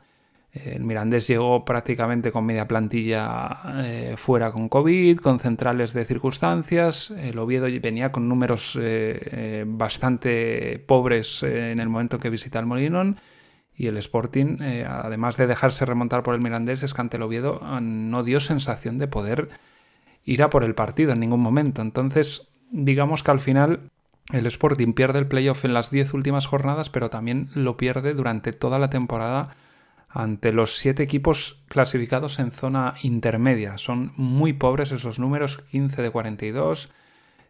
el 0.51 0.83
Mirandés 0.83 1.27
llegó 1.27 1.63
prácticamente 1.63 2.31
con 2.31 2.45
media 2.45 2.67
plantilla 2.67 3.61
eh, 3.83 4.15
fuera 4.17 4.51
con 4.51 4.67
COVID, 4.67 5.19
con 5.19 5.39
centrales 5.39 5.93
de 5.93 6.05
circunstancias. 6.05 7.11
El 7.11 7.37
Oviedo 7.37 7.67
venía 7.81 8.11
con 8.11 8.27
números 8.27 8.75
eh, 8.75 9.19
eh, 9.31 9.65
bastante 9.67 10.83
pobres 10.87 11.43
en 11.43 11.79
el 11.79 11.89
momento 11.89 12.19
que 12.19 12.31
visita 12.31 12.59
el 12.59 12.65
Molinón. 12.65 13.19
Y 13.75 13.87
el 13.87 13.95
Sporting, 13.95 14.57
además 14.85 15.37
de 15.37 15.47
dejarse 15.47 15.85
remontar 15.85 16.21
por 16.21 16.35
el 16.35 16.41
Mirandés, 16.41 16.83
es 16.83 16.94
que 16.94 16.99
ante 16.99 17.15
el 17.15 17.23
Oviedo 17.23 17.61
ah, 17.63 17.79
no 17.79 18.23
dio 18.23 18.41
sensación 18.41 18.97
de 18.97 19.07
poder 19.07 19.47
ir 20.25 20.44
a 20.44 20.49
por 20.49 20.65
el 20.65 20.75
partido 20.75 21.13
en 21.13 21.21
ningún 21.21 21.39
momento. 21.39 21.81
Entonces, 21.81 22.49
digamos 22.71 23.23
que 23.23 23.31
al 23.31 23.39
final 23.39 23.89
el 24.33 24.45
Sporting 24.47 24.91
pierde 24.91 25.19
el 25.19 25.27
playoff 25.27 25.63
en 25.63 25.73
las 25.73 25.91
10 25.91 26.13
últimas 26.13 26.45
jornadas, 26.45 26.89
pero 26.89 27.09
también 27.09 27.51
lo 27.53 27.77
pierde 27.77 28.13
durante 28.13 28.51
toda 28.51 28.79
la 28.79 28.89
temporada 28.89 29.56
ante 30.09 30.51
los 30.51 30.75
siete 30.75 31.04
equipos 31.04 31.61
clasificados 31.68 32.39
en 32.39 32.51
zona 32.51 32.95
intermedia. 33.04 33.78
Son 33.78 34.11
muy 34.18 34.54
pobres 34.54 34.92
esos 34.92 35.19
números, 35.19 35.59
15 35.69 36.01
de 36.01 36.09
42. 36.09 36.89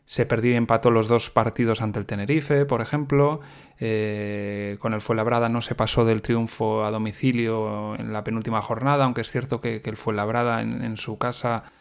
Se 0.05 0.25
perdió 0.25 0.51
y 0.51 0.55
empató 0.55 0.91
los 0.91 1.07
dos 1.07 1.29
partidos 1.29 1.81
ante 1.81 1.99
el 1.99 2.05
Tenerife, 2.05 2.65
por 2.65 2.81
ejemplo. 2.81 3.41
Eh, 3.79 4.77
con 4.79 4.93
el 4.93 5.01
Fuenlabrada 5.01 5.49
no 5.49 5.61
se 5.61 5.75
pasó 5.75 6.03
del 6.03 6.21
triunfo 6.21 6.83
a 6.83 6.91
domicilio 6.91 7.95
en 7.95 8.11
la 8.11 8.23
penúltima 8.23 8.61
jornada, 8.61 9.05
aunque 9.05 9.21
es 9.21 9.31
cierto 9.31 9.61
que, 9.61 9.81
el 9.85 9.97
Fuenlabrada 9.97 10.61
en, 10.61 10.83
en 10.83 10.97
su 10.97 11.17
casa 11.17 11.71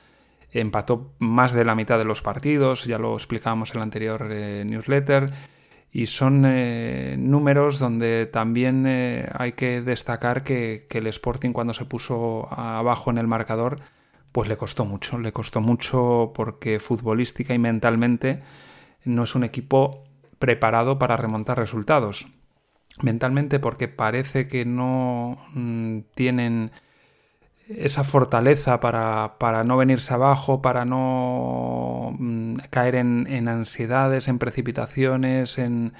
empató 0.52 1.12
más 1.18 1.52
de 1.52 1.64
la 1.64 1.74
mitad 1.74 1.98
de 1.98 2.04
los 2.04 2.22
partidos, 2.22 2.84
ya 2.84 2.98
lo 2.98 3.14
explicábamos 3.14 3.72
en 3.72 3.78
la 3.78 3.84
anterior 3.84 4.28
eh, 4.30 4.64
newsletter 4.66 5.30
y 5.90 6.06
son 6.06 6.44
eh, 6.46 7.16
números 7.18 7.78
donde 7.78 8.26
también 8.26 8.86
eh, 8.86 9.28
hay 9.32 9.52
que 9.52 9.80
destacar 9.80 10.44
que, 10.44 10.86
el 10.90 11.06
Sporting 11.06 11.52
cuando 11.52 11.72
se 11.72 11.86
puso 11.86 12.48
abajo 12.52 13.10
en 13.10 13.18
el 13.18 13.26
marcador 13.26 13.80
pues 14.32 14.48
le 14.48 14.56
costó 14.56 14.84
mucho, 14.84 15.18
le 15.18 15.32
costó 15.32 15.60
mucho 15.60 16.32
porque 16.34 16.80
futbolística 16.80 17.54
y 17.54 17.58
mentalmente 17.58 18.42
no 19.04 19.22
es 19.22 19.34
un 19.34 19.44
equipo 19.44 20.04
preparado 20.38 20.98
para 20.98 21.16
remontar 21.16 21.58
resultados. 21.58 22.28
Mentalmente 23.02 23.58
porque 23.58 23.88
parece 23.88 24.48
que 24.48 24.64
no 24.64 25.38
mm, 25.54 26.00
tienen 26.14 26.72
esa 27.68 28.04
fortaleza 28.04 28.80
para, 28.80 29.34
para, 29.38 29.64
no 29.64 29.76
venirse 29.76 30.14
abajo, 30.14 30.62
para 30.62 30.84
no 30.84 32.14
mm, 32.18 32.56
caer 32.70 32.94
en, 32.94 33.48
ansiedades, 33.48 34.28
en 34.28 34.38
precipitaciones, 34.38 35.58
en, 35.58 35.92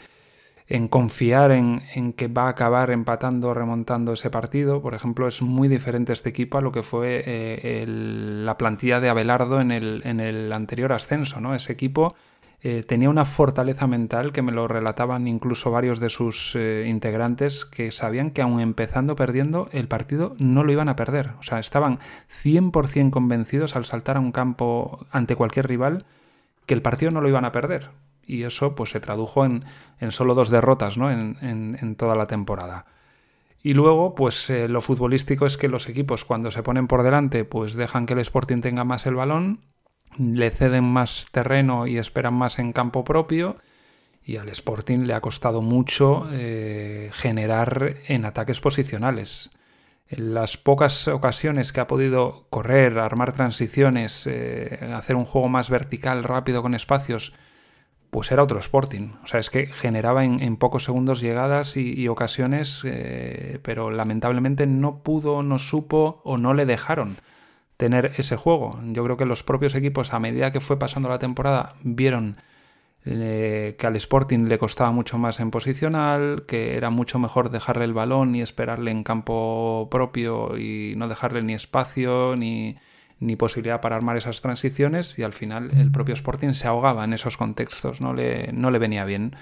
en 0.67 0.89
confiar 0.89 1.51
en, 1.51 1.83
en, 1.95 2.13
que 2.13 2.29
va 2.29 2.45
a 2.45 2.51
acabar 2.51 2.91
empatando 2.91 3.53
remontando 3.53 4.13
ese 4.15 4.31
partido. 4.31 4.81
Por 4.81 4.95
ejemplo, 4.95 5.29
es 5.29 5.43
muy 5.43 5.69
diferente 5.69 6.13
este 6.13 6.31
equipo 6.31 6.59
a 6.59 6.63
lo 6.63 6.73
que 6.73 6.83
fue 6.83 7.23
eh, 7.27 7.85
la 7.87 8.57
plantilla 8.57 9.01
de 9.01 9.11
Abelardo 9.11 9.61
en 9.61 9.71
el, 9.71 10.03
en 10.05 10.21
el 10.21 10.53
anterior 10.53 10.93
ascenso. 10.93 11.41
¿no? 11.41 11.55
Ese 11.55 11.73
equipo 11.73 12.15
eh, 12.61 12.83
tenía 12.83 13.09
una 13.09 13.25
fortaleza 13.25 13.87
mental 13.87 14.33
que 14.33 14.43
me 14.43 14.51
lo 14.51 14.67
relataban 14.67 15.29
incluso 15.29 15.71
varios 15.71 16.01
de 16.01 16.11
sus 16.11 16.57
eh, 16.57 16.87
integrantes 16.89 17.65
que 17.65 17.93
sabían 17.93 18.33
que 18.33 18.43
aun 18.43 18.61
empezando 18.61 19.15
perdiendo 19.15 19.69
el 19.71 19.87
partido 19.87 20.35
no 20.39 20.65
lo 20.65 20.73
iban 20.73 20.89
a 20.89 20.97
perder. 20.97 21.31
O 21.39 21.45
sea, 21.45 21.61
estaban 21.61 22.01
100% 22.31 23.11
convencidos 23.11 23.77
al 23.77 23.85
saltar 23.85 24.17
a 24.17 24.21
un 24.21 24.33
campo 24.33 25.07
ante 25.13 25.37
cualquier 25.37 25.69
rival 25.69 26.05
que 26.67 26.75
el 26.75 26.83
partido 26.83 27.13
no 27.13 27.21
lo 27.21 27.29
iban 27.29 27.45
a 27.45 27.53
perder. 27.53 27.91
Y 28.27 28.43
eso 28.43 28.75
pues 28.75 28.91
se 28.91 29.01
tradujo 29.01 29.45
en, 29.45 29.65
solo 30.11 30.35
dos 30.35 30.51
derrotas 30.51 30.99
¿no? 30.99 31.11
en, 31.11 31.95
toda 31.97 32.17
la 32.17 32.27
temporada. 32.27 32.87
Y 33.63 33.75
luego, 33.75 34.15
pues 34.15 34.51
eh, 34.51 34.69
lo 34.69 34.81
futbolístico 34.81 35.47
es 35.47 35.57
que 35.57 35.69
los 35.69 35.89
equipos 35.89 36.25
cuando 36.25 36.51
se 36.51 36.63
ponen 36.63 36.87
por 36.89 37.03
delante, 37.03 37.45
pues 37.45 37.75
dejan 37.75 38.05
que 38.05 38.13
el 38.13 38.19
Sporting 38.21 38.61
tenga 38.61 38.85
más 38.85 39.07
el 39.07 39.15
balón 39.15 39.61
le 40.17 40.51
ceden 40.51 40.85
más 40.85 41.27
terreno 41.31 41.87
y 41.87 41.99
esperan 41.99 42.35
más 42.35 42.59
en 42.59 42.73
campo 42.73 43.05
propio 43.05 43.57
y 44.29 44.37
al 44.37 44.51
Sporting 44.51 45.07
le 45.07 45.15
ha 45.15 45.23
costado 45.23 45.63
mucho 45.63 46.29
eh, 46.33 47.11
generar 47.15 47.95
en 48.09 48.27
ataques 48.27 48.61
posicionales. 48.61 49.49
En 50.07 50.35
las 50.35 50.59
pocas 50.59 51.09
ocasiones 51.09 51.73
que 51.73 51.81
ha 51.81 51.87
podido 51.87 52.47
correr, 52.51 52.99
armar 52.99 53.33
transiciones, 53.33 54.27
eh, 54.27 54.91
hacer 54.95 55.17
un 55.17 55.25
juego 55.25 55.49
más 55.49 55.71
vertical, 55.71 56.25
rápido, 56.25 56.61
con 56.61 56.75
espacios, 56.75 57.33
pues 58.11 58.31
era 58.31 58.43
otro 58.43 58.59
Sporting. 58.59 59.13
O 59.23 59.27
sea, 59.27 59.41
es 59.41 59.49
que 59.49 59.67
generaba 59.67 60.25
en, 60.25 60.57
pocos 60.59 60.85
segundos 60.85 61.23
llegadas 61.23 61.79
y, 61.79 62.07
ocasiones, 62.09 62.83
eh, 62.85 63.61
pero 63.63 63.91
lamentablemente 63.91 64.67
no 64.67 65.03
pudo, 65.03 65.43
no 65.43 65.59
supo 65.59 66.21
o 66.25 66.37
no 66.37 66.53
le 66.53 66.67
dejaron 66.67 67.17
tener 67.79 68.13
ese 68.19 68.37
juego. 68.37 68.79
Yo 68.93 69.03
creo 69.05 69.17
que 69.17 69.25
los 69.25 69.43
propios 69.43 69.75
equipos, 69.75 70.13
a 70.13 70.19
medida 70.19 70.51
que 70.53 70.61
fue 70.61 70.79
pasando 70.79 71.09
la 71.09 71.19
temporada, 71.19 71.77
vieron 71.83 72.37
eh, 73.07 73.77
que 73.79 73.87
al 73.87 73.97
Sporting 73.97 74.49
le 74.49 74.59
costaba 74.59 74.93
mucho 74.93 75.17
más 75.17 75.41
en 75.41 75.51
posicional, 75.51 76.45
que 76.47 76.77
era 76.77 76.91
mucho 76.91 77.19
mejor 77.19 77.49
dejarle 77.49 77.85
el 77.85 77.95
balón 77.95 78.35
y 78.35 78.43
esperarle 78.43 78.91
en 78.91 79.05
campo 79.05 79.89
propio 79.91 80.59
y 80.59 80.95
no 80.97 81.09
dejarle 81.09 81.41
ni 81.43 81.55
espacio 81.55 82.37
ni 82.37 82.77
ni 83.21 83.37
posibilidad 83.37 83.81
para 83.81 83.97
armar 83.97 84.17
esas 84.17 84.41
transiciones 84.41 85.19
y 85.19 85.23
al 85.23 85.33
final 85.33 85.71
el 85.77 85.91
propio 85.91 86.15
Sporting 86.15 86.53
se 86.53 86.69
ahogaba 86.69 87.05
en 87.05 87.13
esos 87.13 87.37
contextos, 87.37 88.01
no 88.01 88.15
le, 88.15 88.53
no 88.53 88.71
le 88.71 88.79
venía 88.79 89.05
bien. 89.05 89.35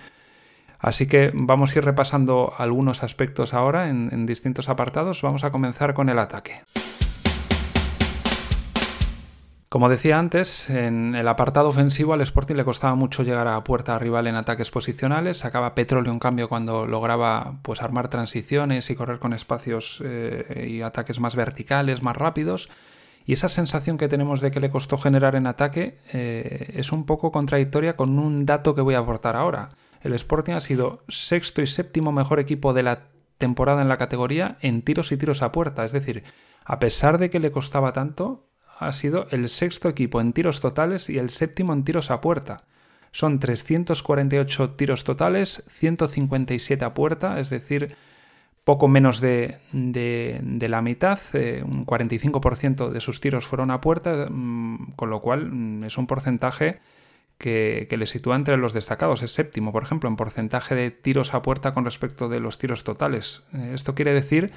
Así 0.78 1.06
que 1.06 1.30
vamos 1.34 1.74
a 1.74 1.78
ir 1.78 1.84
repasando 1.84 2.52
algunos 2.58 3.02
aspectos 3.02 3.54
ahora 3.54 3.88
en, 3.88 4.08
en 4.12 4.26
distintos 4.26 4.68
apartados. 4.68 5.22
Vamos 5.22 5.44
a 5.44 5.50
comenzar 5.50 5.94
con 5.94 6.08
el 6.08 6.18
ataque. 6.18 6.62
Como 9.76 9.90
decía 9.90 10.18
antes, 10.18 10.70
en 10.70 11.14
el 11.14 11.28
apartado 11.28 11.68
ofensivo 11.68 12.14
al 12.14 12.22
Sporting 12.22 12.54
le 12.54 12.64
costaba 12.64 12.94
mucho 12.94 13.22
llegar 13.22 13.46
a 13.46 13.62
puerta 13.62 13.98
rival 13.98 14.26
en 14.26 14.34
ataques 14.34 14.70
posicionales, 14.70 15.36
sacaba 15.36 15.74
petróleo 15.74 16.14
en 16.14 16.18
cambio 16.18 16.48
cuando 16.48 16.86
lograba 16.86 17.58
pues 17.60 17.82
armar 17.82 18.08
transiciones 18.08 18.88
y 18.88 18.94
correr 18.94 19.18
con 19.18 19.34
espacios 19.34 20.02
eh, 20.02 20.66
y 20.66 20.80
ataques 20.80 21.20
más 21.20 21.36
verticales, 21.36 22.02
más 22.02 22.16
rápidos. 22.16 22.70
Y 23.26 23.34
esa 23.34 23.50
sensación 23.50 23.98
que 23.98 24.08
tenemos 24.08 24.40
de 24.40 24.50
que 24.50 24.60
le 24.60 24.70
costó 24.70 24.96
generar 24.96 25.34
en 25.34 25.46
ataque 25.46 25.98
eh, 26.10 26.72
es 26.74 26.90
un 26.90 27.04
poco 27.04 27.30
contradictoria 27.30 27.96
con 27.96 28.18
un 28.18 28.46
dato 28.46 28.74
que 28.74 28.80
voy 28.80 28.94
a 28.94 29.00
aportar 29.00 29.36
ahora. 29.36 29.72
El 30.00 30.14
Sporting 30.14 30.54
ha 30.54 30.62
sido 30.62 31.02
sexto 31.08 31.60
y 31.60 31.66
séptimo 31.66 32.12
mejor 32.12 32.40
equipo 32.40 32.72
de 32.72 32.82
la 32.82 33.08
temporada 33.36 33.82
en 33.82 33.90
la 33.90 33.98
categoría 33.98 34.56
en 34.62 34.80
tiros 34.80 35.12
y 35.12 35.18
tiros 35.18 35.42
a 35.42 35.52
puerta. 35.52 35.84
Es 35.84 35.92
decir, 35.92 36.24
a 36.64 36.78
pesar 36.78 37.18
de 37.18 37.28
que 37.28 37.40
le 37.40 37.52
costaba 37.52 37.92
tanto, 37.92 38.45
ha 38.78 38.92
sido 38.92 39.26
el 39.30 39.48
sexto 39.48 39.88
equipo 39.88 40.20
en 40.20 40.32
tiros 40.32 40.60
totales 40.60 41.08
y 41.08 41.18
el 41.18 41.30
séptimo 41.30 41.72
en 41.72 41.84
tiros 41.84 42.10
a 42.10 42.20
puerta. 42.20 42.64
Son 43.12 43.38
348 43.38 44.70
tiros 44.72 45.04
totales, 45.04 45.62
157 45.70 46.84
a 46.84 46.92
puerta, 46.92 47.40
es 47.40 47.48
decir, 47.48 47.96
poco 48.64 48.88
menos 48.88 49.20
de, 49.20 49.58
la 49.72 50.82
mitad, 50.82 51.18
eh, 51.32 51.62
un 51.64 51.86
45% 51.86 52.90
de 52.90 53.00
sus 53.00 53.20
tiros 53.20 53.46
fueron 53.46 53.70
a 53.70 53.80
puerta, 53.80 54.26
mm, 54.28 54.92
con 54.96 55.08
lo 55.08 55.22
cual 55.22 55.50
mm, 55.50 55.84
es 55.84 55.96
un 55.96 56.06
porcentaje 56.06 56.80
que, 57.38 57.88
le 57.96 58.06
sitúa 58.06 58.36
entre 58.36 58.56
los 58.56 58.72
destacados. 58.72 59.22
Es 59.22 59.32
séptimo, 59.32 59.72
por 59.72 59.82
ejemplo, 59.82 60.08
en 60.08 60.16
porcentaje 60.16 60.74
de 60.74 60.90
tiros 60.90 61.32
a 61.32 61.42
puerta 61.42 61.72
con 61.72 61.84
respecto 61.84 62.28
de 62.28 62.40
los 62.40 62.58
tiros 62.58 62.84
totales. 62.84 63.44
Eh, 63.52 63.70
esto 63.74 63.94
quiere 63.94 64.12
decir 64.12 64.52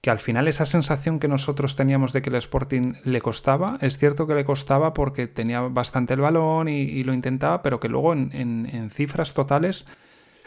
que 0.00 0.10
al 0.10 0.18
final 0.18 0.48
esa 0.48 0.64
sensación 0.64 1.18
que 1.18 1.28
nosotros 1.28 1.76
teníamos 1.76 2.12
de 2.12 2.22
que 2.22 2.30
el 2.30 2.36
Sporting 2.36 2.94
le 3.04 3.20
costaba, 3.20 3.76
es 3.80 3.98
cierto 3.98 4.26
que 4.26 4.34
le 4.34 4.44
costaba 4.44 4.94
porque 4.94 5.26
tenía 5.26 5.60
bastante 5.60 6.14
el 6.14 6.20
balón 6.20 6.68
y, 6.68 7.04
lo 7.04 7.12
intentaba, 7.12 7.62
pero 7.62 7.80
que 7.80 7.88
luego 7.88 8.14
en 8.14 8.90
cifras 8.90 9.34
totales 9.34 9.84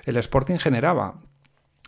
el 0.06 0.18
Sporting 0.18 0.58
generaba. 0.58 1.16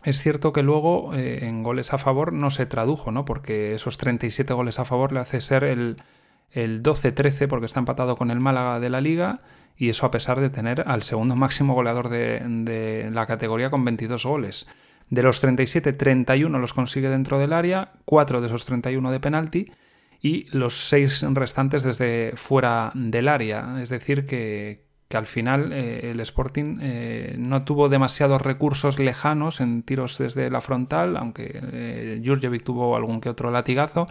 Es 0.05 0.21
cierto 0.21 0.53
que 0.53 0.61
luego 0.61 1.15
eh, 1.15 1.39
en 1.47 1.63
goles 1.63 1.91
a 1.91 1.97
favor 1.97 2.31
no 2.31 2.51
se 2.51 2.67
tradujo, 2.67 3.11
¿no? 3.11 3.25
Porque 3.25 3.73
esos 3.73 3.97
37 3.97 4.53
goles 4.53 4.77
a 4.77 4.85
favor 4.85 5.11
le 5.11 5.19
hace 5.19 5.41
ser 5.41 5.63
el, 5.63 5.97
12-13 6.53 7.47
porque 7.47 7.65
está 7.65 7.79
empatado 7.79 8.15
con 8.15 8.31
el 8.31 8.39
Málaga 8.39 8.79
de 8.79 8.89
la 8.89 9.01
liga 9.01 9.41
y 9.75 9.89
eso 9.89 10.05
a 10.05 10.11
pesar 10.11 10.39
de 10.39 10.49
tener 10.49 10.85
al 10.87 11.03
segundo 11.03 11.35
máximo 11.35 11.73
goleador 11.73 12.07
de, 12.07 13.09
la 13.11 13.25
categoría 13.25 13.69
con 13.69 13.83
22 13.83 14.25
goles. 14.25 14.67
De 15.09 15.23
los 15.23 15.39
37, 15.39 15.93
31 15.93 16.57
los 16.59 16.73
consigue 16.73 17.09
dentro 17.09 17.39
del 17.39 17.53
área, 17.53 17.93
4 18.05 18.41
de 18.41 18.47
esos 18.47 18.65
31 18.65 19.11
de 19.11 19.19
penalti 19.19 19.71
y 20.21 20.47
los 20.51 20.87
6 20.89 21.25
restantes 21.33 21.83
desde 21.83 22.33
fuera 22.35 22.91
del 22.95 23.27
área. 23.27 23.77
Es 23.81 23.89
decir, 23.89 24.25
que, 24.25 24.85
que 25.07 25.17
al 25.17 25.27
final 25.27 25.71
eh, 25.71 26.11
el 26.11 26.19
Sporting 26.19 26.79
eh, 26.81 27.35
no 27.37 27.63
tuvo 27.63 27.89
demasiados 27.89 28.41
recursos 28.41 28.97
lejanos 28.99 29.61
en 29.61 29.83
tiros 29.83 30.17
desde 30.17 30.49
la 30.49 30.61
frontal, 30.61 31.17
aunque 31.17 31.59
eh, 31.61 32.21
Jurjevic 32.25 32.63
tuvo 32.63 32.95
algún 32.95 33.21
que 33.21 33.29
otro 33.29 33.51
latigazo, 33.51 34.07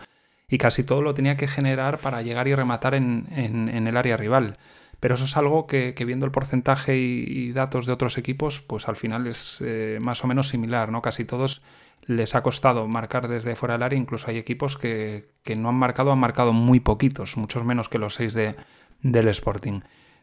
y 0.48 0.58
casi 0.58 0.84
todo 0.84 1.02
lo 1.02 1.14
tenía 1.14 1.36
que 1.36 1.48
generar 1.48 1.98
para 1.98 2.22
llegar 2.22 2.46
y 2.46 2.54
rematar 2.54 2.94
en, 2.94 3.26
el 3.32 3.96
área 3.96 4.16
rival. 4.16 4.58
Pero 5.04 5.16
eso 5.16 5.24
es 5.24 5.36
algo 5.36 5.66
que, 5.66 5.92
viendo 6.06 6.24
el 6.24 6.32
porcentaje 6.32 6.96
y, 6.96 7.52
datos 7.52 7.84
de 7.84 7.92
otros 7.92 8.16
equipos, 8.16 8.62
pues 8.62 8.88
al 8.88 8.96
final 8.96 9.26
es 9.26 9.62
más 10.00 10.24
o 10.24 10.26
menos 10.26 10.48
similar, 10.48 10.90
¿no? 10.90 11.02
Casi 11.02 11.26
todos 11.26 11.60
les 12.06 12.34
ha 12.34 12.42
costado 12.42 12.88
marcar 12.88 13.28
desde 13.28 13.54
fuera 13.54 13.74
del 13.74 13.82
área, 13.82 13.98
incluso 13.98 14.30
hay 14.30 14.38
equipos 14.38 14.78
que, 14.78 15.28
no 15.58 15.68
han 15.68 15.74
marcado, 15.74 16.10
han 16.10 16.20
marcado 16.20 16.54
muy 16.54 16.80
poquitos, 16.80 17.36
muchos 17.36 17.66
menos 17.66 17.90
que 17.90 17.98
los 17.98 18.14
seis 18.14 18.32
de, 18.32 18.56
del 19.02 19.28
Sporting. 19.28 19.82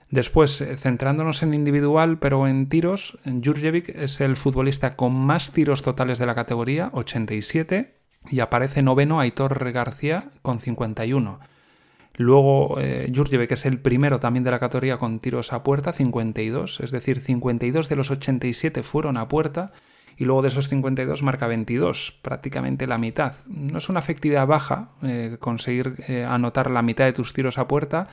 Después, 0.09 0.59
eh, 0.61 0.75
centrándonos 0.77 1.43
en 1.43 1.53
individual, 1.53 2.17
pero 2.17 2.47
en 2.47 2.67
tiros, 2.67 3.19
Jurjevic 3.23 3.89
es 3.89 4.19
el 4.19 4.35
futbolista 4.35 4.95
con 4.95 5.13
más 5.13 5.51
tiros 5.51 5.83
totales 5.83 6.17
de 6.17 6.25
la 6.25 6.33
categoría, 6.33 6.89
87, 6.93 7.99
y 8.31 8.39
aparece 8.39 8.81
noveno 8.81 9.19
Aitor 9.19 9.71
García 9.71 10.31
con 10.41 10.59
51. 10.59 11.50
Luego 12.21 12.79
eh, 12.79 13.11
Jurjevic 13.13 13.51
es 13.51 13.65
el 13.65 13.79
primero 13.79 14.19
también 14.19 14.43
de 14.43 14.51
la 14.51 14.59
categoría 14.59 14.97
con 14.97 15.19
tiros 15.19 15.53
a 15.53 15.63
puerta, 15.63 15.93
52, 15.93 16.79
es 16.79 16.91
decir, 16.91 17.19
52 17.19 17.89
de 17.89 17.95
los 17.95 18.11
87 18.11 18.83
fueron 18.83 19.17
a 19.17 19.27
puerta 19.27 19.71
y 20.17 20.25
luego 20.25 20.41
de 20.41 20.49
esos 20.49 20.67
52 20.67 21.23
marca 21.23 21.47
22, 21.47 22.19
prácticamente 22.21 22.85
la 22.85 22.97
mitad. 22.97 23.33
No 23.47 23.77
es 23.77 23.89
una 23.89 23.99
efectividad 23.99 24.45
baja 24.45 24.89
eh, 25.01 25.37
conseguir 25.39 25.95
anotar 26.27 26.69
la 26.69 26.81
mitad 26.81 27.05
de 27.05 27.13
tus 27.13 27.33
tiros 27.33 27.57
a 27.57 27.67
puerta, 27.67 28.09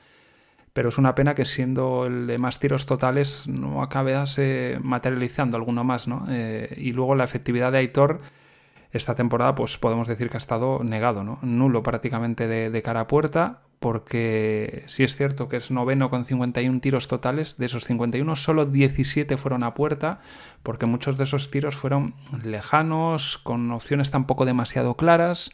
pero 0.79 0.91
es 0.91 0.99
una 0.99 1.17
pena 1.17 1.35
que 1.35 1.45
siendo 1.45 2.07
el 2.07 2.29
de 2.29 2.39
más 2.39 2.61
tiros 2.61 2.87
totales 2.87 3.49
no 3.49 3.83
acabase 3.83 4.79
materializando 4.81 5.57
alguno 5.57 5.83
más, 5.83 6.07
¿no? 6.07 6.25
Eh, 6.29 6.73
y 6.77 6.93
luego 6.93 7.17
la 7.17 7.25
efectividad 7.25 7.73
de 7.73 7.79
Aitor 7.79 8.21
esta 8.93 9.17
temporada 9.17 9.57
pues 9.57 9.77
podemos 9.77 10.07
decir 10.07 10.31
que 10.31 10.37
ha 10.37 10.39
estado 10.39 10.85
negado, 10.85 11.25
¿no? 11.25 11.41
Nulo 11.43 11.83
prácticamente 11.83 12.47
de, 12.47 12.83
cara 12.83 13.01
a 13.01 13.07
puerta, 13.09 13.63
porque 13.79 14.85
sí 14.87 15.05
es 15.05 15.17
cierto 15.17 15.49
que 15.49 15.57
es 15.57 15.71
noveno 15.71 16.11
con 16.11 16.25
51 16.25 16.81
tiros 16.81 17.07
totales, 17.09 17.57
de 17.59 17.67
esos 17.67 17.85
51 17.85 18.37
solo 18.37 18.67
17 18.67 19.37
fueron 19.37 19.63
a 19.63 19.75
puerta, 19.75 20.21
porque 20.63 20.87
muchos 20.87 21.17
de 21.17 21.25
esos 21.25 21.51
tiros 21.51 21.77
fueron 21.77 22.15
lejanos, 22.43 23.39
con 23.39 23.71
opciones 23.71 24.11
tampoco 24.11 24.45
demasiado 24.45 24.97
claras, 24.97 25.51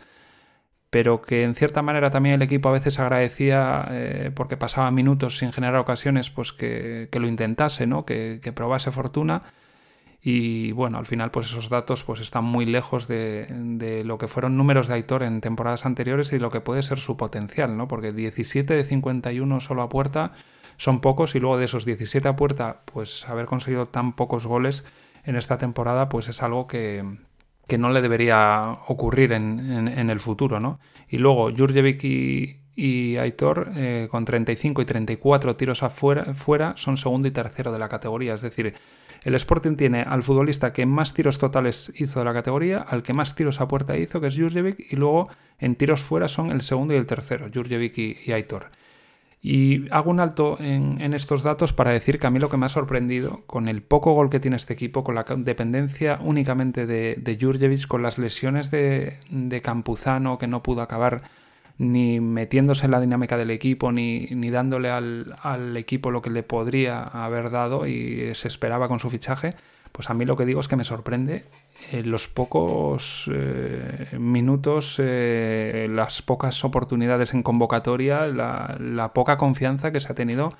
pero 0.94 1.22
que 1.22 1.42
en 1.42 1.56
cierta 1.56 1.82
manera 1.82 2.10
también 2.10 2.36
el 2.36 2.42
equipo 2.42 2.68
a 2.68 2.72
veces 2.72 3.00
agradecía 3.00 3.84
eh, 3.90 4.30
porque 4.32 4.56
pasaba 4.56 4.90
minutos 4.92 5.38
sin 5.38 5.52
generar 5.52 5.74
ocasiones, 5.76 6.30
pues 6.30 6.52
que, 6.52 7.08
lo 7.12 7.26
intentase, 7.26 7.86
¿no? 7.88 8.04
Que, 8.04 8.40
probase 8.54 8.92
fortuna. 8.92 9.42
Y 10.26 10.72
bueno, 10.72 10.96
al 10.96 11.04
final 11.04 11.30
pues 11.30 11.48
esos 11.48 11.68
datos 11.68 12.02
pues 12.02 12.18
están 12.18 12.44
muy 12.44 12.64
lejos 12.64 13.06
de, 13.06 14.02
lo 14.06 14.16
que 14.16 14.26
fueron 14.26 14.56
números 14.56 14.88
de 14.88 14.94
Aitor 14.94 15.22
en 15.22 15.42
temporadas 15.42 15.84
anteriores 15.84 16.32
y 16.32 16.38
lo 16.38 16.50
que 16.50 16.62
puede 16.62 16.82
ser 16.82 16.98
su 16.98 17.18
potencial, 17.18 17.76
¿no? 17.76 17.88
Porque 17.88 18.10
17 18.10 18.74
de 18.74 18.84
51 18.84 19.60
solo 19.60 19.82
a 19.82 19.90
puerta 19.90 20.32
son 20.78 21.02
pocos 21.02 21.34
y 21.34 21.40
luego 21.40 21.58
de 21.58 21.66
esos 21.66 21.84
17 21.84 22.26
a 22.26 22.36
puerta 22.36 22.80
pues 22.86 23.28
haber 23.28 23.44
conseguido 23.44 23.88
tan 23.88 24.16
pocos 24.16 24.46
goles 24.46 24.84
en 25.24 25.36
esta 25.36 25.58
temporada 25.58 26.08
pues 26.08 26.28
es 26.28 26.42
algo 26.42 26.66
que, 26.68 27.04
que 27.68 27.76
no 27.76 27.90
le 27.90 28.00
debería 28.00 28.78
ocurrir 28.88 29.32
en, 29.32 30.10
el 30.10 30.20
futuro, 30.20 30.58
¿no? 30.58 30.80
Y 31.06 31.18
luego 31.18 31.50
Jurjevic 31.54 32.02
y, 32.76 33.16
Aitor 33.18 33.72
eh, 33.76 34.08
con 34.10 34.24
35 34.24 34.80
y 34.80 34.84
34 34.86 35.54
tiros 35.56 35.82
afuera 35.82 36.32
fuera, 36.34 36.72
son 36.78 36.96
segundo 36.96 37.28
y 37.28 37.30
tercero 37.30 37.72
de 37.72 37.78
la 37.78 37.90
categoría, 37.90 38.34
es 38.34 38.40
decir, 38.40 38.74
el 39.24 39.34
Sporting 39.34 39.76
tiene 39.76 40.02
al 40.02 40.22
futbolista 40.22 40.72
que 40.72 40.86
más 40.86 41.14
tiros 41.14 41.38
totales 41.38 41.92
hizo 41.96 42.20
de 42.20 42.24
la 42.24 42.32
categoría, 42.32 42.78
al 42.78 43.02
que 43.02 43.12
más 43.12 43.34
tiros 43.34 43.60
a 43.60 43.68
puerta 43.68 43.96
hizo, 43.96 44.20
que 44.20 44.28
es 44.28 44.36
Jurjevic, 44.36 44.92
y 44.92 44.96
luego 44.96 45.28
en 45.58 45.74
tiros 45.74 46.02
fuera 46.02 46.28
son 46.28 46.50
el 46.50 46.60
segundo 46.60 46.94
y 46.94 46.96
el 46.96 47.06
tercero, 47.06 47.48
Jurjevic 47.52 47.98
y 47.98 48.32
Aitor. 48.32 48.70
Y 49.46 49.92
hago 49.92 50.10
un 50.10 50.20
alto 50.20 50.56
en, 50.58 51.12
estos 51.12 51.42
datos 51.42 51.74
para 51.74 51.90
decir 51.90 52.18
que 52.18 52.26
a 52.26 52.30
mí 52.30 52.38
lo 52.38 52.48
que 52.48 52.56
me 52.56 52.64
ha 52.64 52.70
sorprendido, 52.70 53.42
con 53.46 53.68
el 53.68 53.82
poco 53.82 54.14
gol 54.14 54.30
que 54.30 54.40
tiene 54.40 54.56
este 54.56 54.72
equipo, 54.72 55.04
con 55.04 55.14
la 55.14 55.26
dependencia 55.36 56.18
únicamente 56.22 56.86
de, 56.86 57.38
Jurjevic, 57.38 57.86
con 57.86 58.00
las 58.00 58.16
lesiones 58.16 58.70
de, 58.70 59.60
Campuzano 59.62 60.38
que 60.38 60.46
no 60.46 60.62
pudo 60.62 60.80
acabar 60.80 61.24
ni 61.78 62.20
metiéndose 62.20 62.84
en 62.84 62.92
la 62.92 63.00
dinámica 63.00 63.36
del 63.36 63.50
equipo, 63.50 63.92
ni, 63.92 64.26
ni 64.30 64.50
dándole 64.50 64.90
al, 64.90 65.36
al, 65.42 65.76
equipo 65.76 66.10
lo 66.10 66.22
que 66.22 66.30
le 66.30 66.42
podría 66.42 67.02
haber 67.02 67.50
dado 67.50 67.86
y 67.86 68.34
se 68.34 68.48
esperaba 68.48 68.88
con 68.88 69.00
su 69.00 69.10
fichaje, 69.10 69.54
pues 69.92 70.10
a 70.10 70.14
mí 70.14 70.24
lo 70.24 70.36
que 70.36 70.44
digo 70.44 70.60
es 70.60 70.68
que 70.68 70.76
me 70.76 70.84
sorprende 70.84 71.44
eh, 71.92 72.02
los 72.02 72.28
pocos 72.28 73.30
eh, 73.32 74.16
minutos, 74.18 74.96
eh, 74.98 75.86
las 75.90 76.22
pocas 76.22 76.64
oportunidades 76.64 77.34
en 77.34 77.42
convocatoria, 77.42 78.26
la, 78.26 78.76
la, 78.80 79.12
poca 79.12 79.36
confianza 79.36 79.92
que 79.92 80.00
se 80.00 80.10
ha 80.10 80.14
tenido 80.14 80.52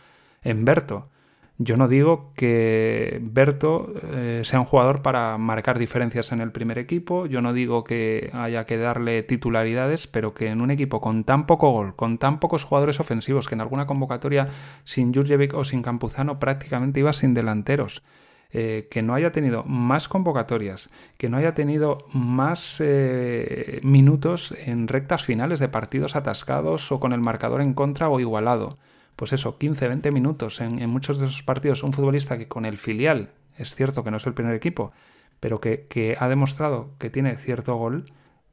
en 0.43 0.65
Berto. 0.65 1.09
Yo 1.59 1.77
no 1.77 1.87
digo 1.87 2.33
que 2.35 3.21
Berto 3.23 3.95
eh, 4.13 4.41
sea 4.43 4.59
un 4.59 4.67
jugador 4.67 5.03
para 5.03 5.39
marcar 5.39 5.79
diferencias 5.79 6.33
en 6.33 6.41
el 6.41 6.51
primer 6.51 6.79
equipo, 6.79 7.27
yo 7.27 7.43
no 7.43 7.53
digo 7.53 7.85
que 7.85 8.31
haya 8.33 8.67
que 8.67 8.77
darle 8.77 9.23
titularidades, 9.23 10.09
pero 10.09 10.35
que 10.35 10.49
en 10.49 10.61
un 10.61 10.73
equipo 10.73 11.01
con 11.01 11.23
tan 11.23 11.47
poco 11.47 11.71
gol, 11.71 11.95
con 11.95 12.19
tan 12.19 12.41
pocos 12.41 12.65
jugadores 12.65 12.99
ofensivos, 12.99 13.47
que 13.47 13.55
en 13.55 13.61
alguna 13.61 13.87
convocatoria 13.87 14.49
sin 14.83 15.15
Jurjevic 15.15 15.55
o 15.55 15.65
sin 15.65 15.83
Campuzano 15.83 16.41
prácticamente 16.41 16.99
iba 16.99 17.13
sin 17.13 17.35
delanteros, 17.35 18.03
eh, 18.51 18.89
que 18.91 19.03
no 19.03 19.15
haya 19.15 19.31
tenido 19.31 19.63
más 19.63 20.09
convocatorias, 20.09 20.91
que 21.19 21.29
no 21.29 21.37
haya 21.37 21.55
tenido 21.55 21.99
más 22.13 22.79
eh, 22.81 23.79
minutos 23.85 24.53
en 24.67 24.89
rectas 24.89 25.23
finales 25.23 25.61
de 25.61 25.69
partidos 25.69 26.17
atascados 26.17 26.91
o 26.91 26.99
con 26.99 27.13
el 27.13 27.21
marcador 27.21 27.61
en 27.61 27.75
contra 27.75 28.09
o 28.09 28.19
igualado 28.19 28.77
pues 29.17 29.33
eso, 29.33 29.59
15, 29.59 29.89
20 29.89 30.11
minutos 30.11 30.61
en, 30.61 30.89
muchos 30.89 31.19
de 31.19 31.27
esos 31.27 31.43
partidos. 31.43 31.83
Un 31.83 31.93
futbolista 31.93 32.39
que 32.39 32.49
con 32.49 32.65
el 32.65 32.79
filial, 32.79 33.31
es 33.57 33.75
cierto 33.75 34.03
que 34.05 34.11
no 34.11 34.17
es 34.17 34.27
el 34.27 34.35
primer 34.35 34.55
equipo, 34.55 34.93
pero 35.41 35.61
que, 35.61 36.17
ha 36.19 36.29
demostrado 36.29 36.91
que 36.99 37.11
tiene 37.11 37.37
cierto 37.37 37.77
gol, 37.77 38.07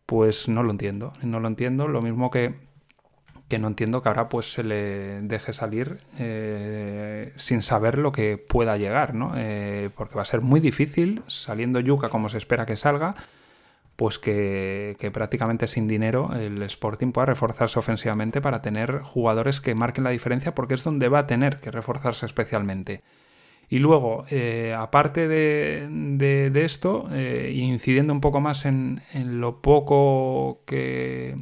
pues 0.06 0.48
no 0.48 0.64
lo 0.64 0.72
entiendo. 0.72 1.14
No 1.24 1.40
lo 1.40 1.48
entiendo. 1.48 1.88
Lo 1.88 2.02
mismo 2.02 2.30
que, 2.30 2.56
que 3.48 3.60
no 3.60 3.68
entiendo 3.68 4.02
que 4.02 4.10
ahora 4.10 4.30
pues 4.30 4.54
se 4.54 4.64
le 4.64 5.22
deje 5.22 5.54
salir 5.54 6.00
eh, 6.20 7.34
sin 7.38 7.62
saber 7.62 7.98
lo 7.98 8.12
que 8.12 8.38
pueda 8.38 8.78
llegar, 8.78 9.16
¿no? 9.16 9.34
Eh, 9.36 9.90
porque 9.96 10.16
va 10.16 10.22
a 10.22 10.26
ser 10.26 10.42
muy 10.42 10.60
difícil, 10.60 11.24
saliendo 11.28 11.80
Yuca 11.80 12.10
como 12.10 12.30
se 12.30 12.38
espera 12.38 12.66
que 12.66 12.76
salga, 12.76 13.16
pues 13.96 14.20
que, 14.20 15.12
prácticamente 15.14 15.68
sin 15.68 15.88
dinero 15.88 16.32
el 16.34 16.62
Sporting 16.64 17.12
pueda 17.12 17.28
reforzarse 17.28 17.80
ofensivamente 17.80 18.42
para 18.42 18.62
tener 18.62 19.02
jugadores 19.02 19.62
que 19.62 19.76
marquen 19.76 20.04
la 20.04 20.10
diferencia 20.10 20.56
porque 20.56 20.74
es 20.74 20.84
donde 20.84 21.10
va 21.10 21.20
a 21.20 21.28
tener 21.28 21.60
que 21.60 21.72
reforzarse 21.72 22.26
especialmente. 22.26 23.04
Y 23.70 23.80
luego, 23.80 24.26
eh, 24.30 24.76
aparte 24.78 25.30
de, 25.30 26.52
esto, 26.56 27.08
eh, 27.14 27.54
incidiendo 27.56 28.12
un 28.12 28.20
poco 28.20 28.42
más 28.42 28.66
en, 28.66 29.02
lo 29.14 29.62
poco 29.62 30.62
que 30.66 31.38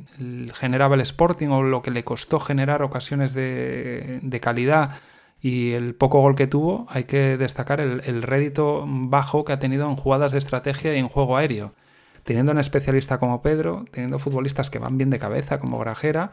generaba 0.54 0.94
el 0.94 1.02
Sporting 1.02 1.48
o 1.48 1.64
lo 1.64 1.82
que 1.82 1.90
le 1.90 2.04
costó 2.04 2.40
generar 2.40 2.84
ocasiones 2.84 3.34
de, 3.34 4.40
calidad 4.42 5.00
y 5.42 5.72
el 5.72 5.96
poco 5.96 6.22
gol 6.22 6.36
que 6.36 6.46
tuvo, 6.46 6.86
hay 6.90 7.06
que 7.06 7.38
destacar 7.38 7.82
el, 7.82 8.02
el 8.06 8.22
rédito 8.22 8.86
bajo 8.88 9.44
que 9.44 9.54
ha 9.54 9.60
tenido 9.60 9.90
en 9.90 9.96
jugadas 9.96 10.32
de 10.32 10.38
estrategia 10.38 10.94
y 10.94 11.00
en 11.00 11.08
juego 11.08 11.36
aéreo 11.36 11.74
teniendo 12.24 12.52
un 12.52 12.60
especialista 12.60 13.18
como 13.18 13.42
Pedro, 13.42 13.86
teniendo 13.92 14.20
futbolistas 14.20 14.70
que 14.70 14.80
van 14.80 14.98
bien 14.98 15.10
de 15.10 15.20
cabeza 15.20 15.60
como 15.60 15.80
Grajera, 15.80 16.32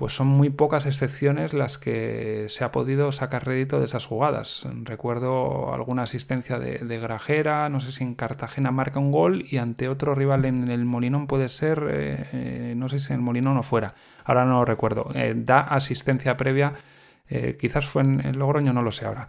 pues 0.00 0.14
son 0.14 0.28
muy 0.28 0.48
pocas 0.48 0.86
excepciones 0.86 1.52
las 1.52 1.76
que 1.76 2.46
se 2.48 2.64
ha 2.64 2.72
podido 2.72 3.12
sacar 3.12 3.44
rédito 3.44 3.80
de 3.80 3.84
esas 3.84 4.06
jugadas. 4.06 4.66
Recuerdo 4.84 5.74
alguna 5.74 6.04
asistencia 6.04 6.58
de, 6.58 6.98
Grajera, 6.98 7.68
no 7.68 7.80
sé 7.80 7.92
si 7.92 8.02
en 8.02 8.14
Cartagena 8.14 8.70
marca 8.70 8.98
un 8.98 9.12
gol 9.12 9.44
y 9.50 9.58
ante 9.58 9.90
otro 9.90 10.14
rival 10.14 10.46
en 10.46 10.70
el 10.70 10.86
Molinón 10.86 11.26
puede 11.26 11.50
ser, 11.50 11.86
eh, 11.90 12.28
eh, 12.32 12.74
no 12.78 12.88
sé 12.88 12.98
si 12.98 13.12
en 13.12 13.18
el 13.18 13.22
Molinón 13.22 13.58
o 13.58 13.62
fuera, 13.62 13.94
ahora 14.24 14.46
no 14.46 14.60
lo 14.60 14.64
recuerdo, 14.64 15.10
eh, 15.14 15.34
da 15.36 15.60
asistencia 15.60 16.34
previa, 16.34 16.72
quizás 17.60 17.86
fue 17.86 18.00
en, 18.00 18.26
en, 18.26 18.38
Logroño, 18.38 18.72
no 18.72 18.82
lo 18.82 18.92
sé 18.92 19.04
ahora. 19.04 19.28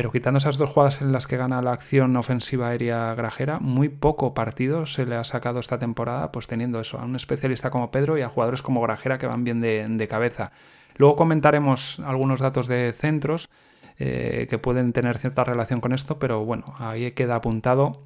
Pero 0.00 0.12
quitando 0.12 0.38
esas 0.38 0.56
dos 0.56 0.70
jugadas 0.70 1.02
en 1.02 1.12
las 1.12 1.26
que 1.26 1.36
gana 1.36 1.60
la 1.60 1.72
acción 1.72 2.16
ofensiva 2.16 2.68
aérea 2.68 3.14
grajera, 3.14 3.58
muy 3.60 3.90
poco 3.90 4.32
partido 4.32 4.86
se 4.86 5.04
le 5.04 5.14
ha 5.14 5.24
sacado 5.24 5.60
esta 5.60 5.78
temporada, 5.78 6.32
pues 6.32 6.46
teniendo 6.46 6.80
eso, 6.80 6.98
a 6.98 7.04
un 7.04 7.16
especialista 7.16 7.68
como 7.68 7.90
Pedro 7.90 8.16
y 8.16 8.22
a 8.22 8.30
jugadores 8.30 8.62
como 8.62 8.80
Grajera 8.80 9.18
que 9.18 9.26
van 9.26 9.44
bien 9.44 9.60
de, 9.60 10.08
cabeza. 10.08 10.52
Luego 10.96 11.16
comentaremos 11.16 12.00
algunos 12.00 12.40
datos 12.40 12.66
de 12.66 12.94
centros 12.96 13.50
eh, 13.98 14.46
que 14.48 14.56
pueden 14.56 14.94
tener 14.94 15.18
cierta 15.18 15.44
relación 15.44 15.82
con 15.82 15.92
esto, 15.92 16.18
pero 16.18 16.46
bueno, 16.46 16.74
ahí 16.78 17.12
queda 17.12 17.34
apuntado 17.34 18.02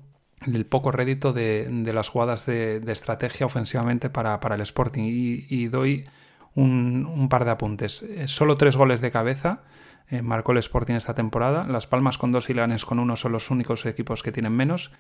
el 0.52 0.66
poco 0.66 0.90
rédito 0.90 1.32
de, 1.32 1.68
las 1.94 2.08
jugadas 2.08 2.44
de, 2.44 2.82
estrategia 2.88 3.46
ofensivamente 3.46 4.10
para, 4.10 4.40
el 4.52 4.60
Sporting. 4.62 5.04
Y, 5.06 5.68
doy 5.68 6.06
un, 6.54 7.28
par 7.28 7.44
de 7.44 7.50
apuntes. 7.50 8.02
Eh, 8.02 8.28
solo 8.28 8.56
tres 8.56 8.76
goles 8.76 9.00
de 9.00 9.10
cabeza 9.10 9.62
eh, 10.08 10.22
marcó 10.22 10.52
el 10.52 10.58
Sporting 10.58 10.94
esta 10.94 11.14
temporada. 11.14 11.66
Las 11.66 11.86
Palmas 11.86 12.18
con 12.18 12.32
dos 12.32 12.50
y 12.50 12.54
Lanes 12.54 12.84
con 12.84 12.98
uno 12.98 13.16
son 13.16 13.32
los 13.32 13.50
únicos 13.50 13.86
equipos 13.86 14.22
que 14.22 14.32
tienen 14.32 14.52
menos. 14.52 14.92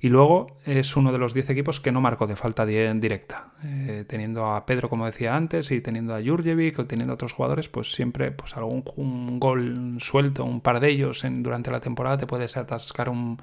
Y 0.00 0.10
luego 0.10 0.58
es 0.64 0.96
uno 0.96 1.10
de 1.10 1.18
los 1.18 1.34
10 1.34 1.50
equipos 1.50 1.80
que 1.80 1.90
no 1.90 2.00
marcó 2.00 2.28
de 2.28 2.36
falta 2.36 2.64
directa. 2.64 3.52
Eh, 3.64 4.04
teniendo 4.06 4.46
a 4.46 4.64
Pedro, 4.64 4.88
como 4.88 5.06
decía 5.06 5.34
antes, 5.34 5.72
y 5.72 5.80
teniendo 5.80 6.14
a 6.14 6.22
Jurjevic 6.22 6.78
o 6.78 6.86
teniendo 6.86 7.12
a 7.12 7.14
otros 7.14 7.32
jugadores, 7.32 7.68
pues 7.68 7.90
siempre 7.90 8.30
pues 8.30 8.56
algún 8.56 8.84
un 8.94 9.40
gol 9.40 9.98
suelto, 10.00 10.44
un 10.44 10.60
par 10.60 10.78
de 10.78 10.90
ellos 10.90 11.24
en, 11.24 11.42
durante 11.42 11.72
la 11.72 11.80
temporada 11.80 12.16
te 12.16 12.28
puede 12.28 12.44
atascar 12.44 13.08
un, 13.08 13.42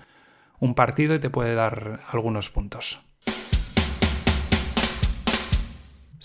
un 0.60 0.76
partido 0.76 1.14
y 1.16 1.20
te 1.20 1.30
puede 1.30 1.56
dar 1.56 2.00
algunos 2.10 2.50
puntos. 2.50 3.02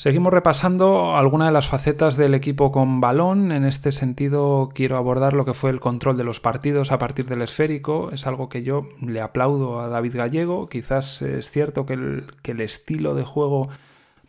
Seguimos 0.01 0.33
repasando 0.33 1.15
algunas 1.15 1.49
de 1.49 1.53
las 1.53 1.69
facetas 1.69 2.17
del 2.17 2.33
equipo 2.33 2.73
con 2.73 3.03
balón. 3.03 3.53
En 3.53 3.67
este 3.67 3.93
sentido, 3.93 4.71
quiero 4.75 4.97
abordar 4.97 5.35
lo 5.35 5.45
que 5.45 5.53
fue 5.53 5.69
el 5.69 5.79
control 5.79 6.17
de 6.17 6.25
los 6.25 6.41
partidos 6.41 6.91
a 6.91 6.97
partir 6.97 7.27
del 7.27 7.43
esférico. 7.43 8.09
Es 8.11 8.27
algo 8.27 8.49
que 8.49 8.63
yo 8.63 8.89
le 9.03 9.21
aplaudo 9.21 9.79
a 9.79 9.89
David 9.89 10.17
Gallego. 10.17 10.71
Quizás 10.71 11.21
es 11.21 11.51
cierto 11.51 11.85
que 11.85 11.93
el, 11.93 12.61
estilo 12.63 13.15
de 13.15 13.25
juego 13.25 13.69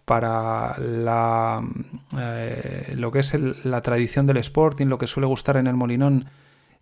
para 0.04 0.76
eh, 2.20 2.94
lo 2.98 3.14
que 3.14 3.20
es 3.20 3.34
la 3.64 3.82
tradición 3.82 4.28
del 4.28 4.36
Sporting, 4.36 4.88
lo 4.88 4.98
que 4.98 5.08
suele 5.08 5.28
gustar 5.28 5.56
en 5.56 5.68
el 5.68 5.76
Molinón, 5.78 6.26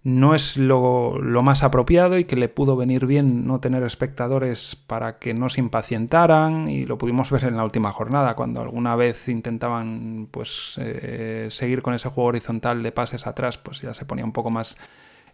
no 0.03 0.33
es 0.33 0.57
lo, 0.57 1.19
más 1.43 1.63
apropiado 1.63 2.17
y 2.17 2.23
que 2.23 2.38
le 2.38 2.47
pudo 2.47 2.77
venir 2.77 3.05
bien 3.05 3.45
no 3.45 3.59
tener 3.59 3.83
espectadores 3.83 4.77
para 4.88 5.19
que 5.19 5.33
no 5.33 5.49
se 5.49 5.59
impacientaran 5.59 6.69
y 6.69 6.85
lo 6.85 6.97
pudimos 6.97 7.29
ver 7.31 7.43
en 7.43 7.57
la 7.57 7.65
última 7.65 7.91
jornada 7.91 8.35
cuando 8.35 8.62
alguna 8.62 8.95
vez 8.95 9.27
intentaban 9.27 10.27
pues 10.31 10.75
eh, 10.77 11.47
seguir 11.51 11.81
con 11.81 11.93
ese 11.93 12.09
juego 12.09 12.29
horizontal 12.29 12.81
de 12.81 12.93
pases 12.93 13.27
atrás 13.27 13.57
pues 13.57 13.81
ya 13.81 13.93
se 13.93 14.05
ponía 14.05 14.23
un 14.23 14.31
poco 14.31 14.49
más 14.49 14.77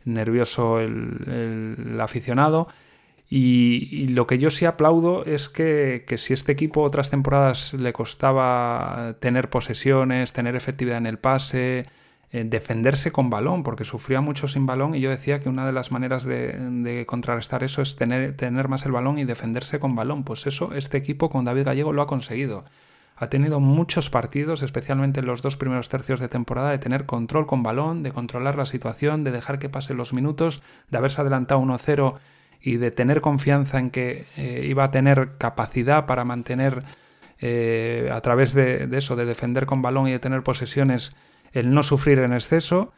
nervioso 0.04 0.80
el, 0.80 2.00
aficionado. 2.02 2.68
Y, 3.28 4.08
lo 4.10 4.28
que 4.28 4.38
yo 4.38 4.52
sí 4.52 4.66
aplaudo 4.66 5.26
es 5.26 5.50
que, 5.50 6.06
que 6.08 6.18
si 6.20 6.34
este 6.34 6.52
equipo 6.52 6.84
otras 6.84 7.10
temporadas 7.10 7.74
le 7.74 7.92
costaba 7.92 9.16
tener 9.20 9.50
posesiones, 9.50 10.32
tener 10.32 10.56
efectividad 10.56 11.00
en 11.00 11.08
el 11.08 11.18
pase, 11.18 11.88
defenderse 12.44 13.12
con 13.12 13.30
balón, 13.30 13.64
porque 13.64 13.86
sufría 13.86 14.20
mucho 14.20 14.48
sin 14.48 14.66
balón 14.66 14.96
y 14.96 15.00
yo 15.00 15.10
decía 15.10 15.40
que 15.40 15.48
una 15.48 15.66
de 15.66 15.72
las 15.72 15.92
maneras 15.92 16.24
de, 16.24 17.06
contrarrestar 17.08 17.64
eso 17.64 17.82
es 17.82 17.96
tener, 17.96 18.36
tener, 18.36 18.68
más 18.68 18.86
el 18.86 18.92
balón 18.92 19.18
y 19.18 19.24
defenderse 19.24 19.80
con 19.80 19.96
balón. 19.96 20.24
Pues 20.24 20.46
eso, 20.46 20.74
este 20.74 20.98
equipo 20.98 21.30
con 21.30 21.46
David 21.46 21.66
Gallego 21.66 21.94
lo 21.94 22.02
ha 22.02 22.08
conseguido. 22.08 22.66
Ha 23.16 23.28
tenido 23.28 23.62
muchos 23.62 24.10
partidos, 24.10 24.62
especialmente 24.62 25.22
en 25.22 25.26
los 25.26 25.42
dos 25.42 25.56
primeros 25.56 25.88
tercios 25.88 26.20
de 26.20 26.28
temporada, 26.28 26.72
de 26.72 26.80
tener 26.80 27.06
control 27.06 27.48
con 27.48 27.64
balón, 27.64 28.04
de 28.04 28.12
controlar 28.12 28.58
la 28.58 28.66
situación, 28.66 29.24
de 29.24 29.32
dejar 29.32 29.58
que 29.58 29.70
pasen 29.70 29.96
los 29.96 30.12
minutos, 30.12 30.62
de 30.90 30.98
haberse 30.98 31.22
adelantado 31.22 31.62
1-0 31.62 32.16
y 32.60 32.76
de 32.76 32.92
tener 32.92 33.22
confianza 33.22 33.80
en 33.80 33.92
que 33.92 34.26
eh, 34.36 34.66
iba 34.68 34.84
a 34.84 34.92
tener 34.92 35.38
capacidad 35.38 36.06
para 36.06 36.26
mantener 36.26 36.84
eh, 37.40 38.10
a 38.12 38.20
través 38.20 38.54
de, 38.54 38.88
de, 38.88 38.98
eso, 38.98 39.16
de 39.16 39.26
defender 39.26 39.66
con 39.66 39.82
balón 39.82 40.08
y 40.10 40.12
de 40.12 40.20
tener 40.20 40.44
posesiones, 40.44 41.16
el 41.56 41.74
no 41.74 41.82
sufrir 41.82 42.20
en 42.20 42.34
exceso. 42.34 42.92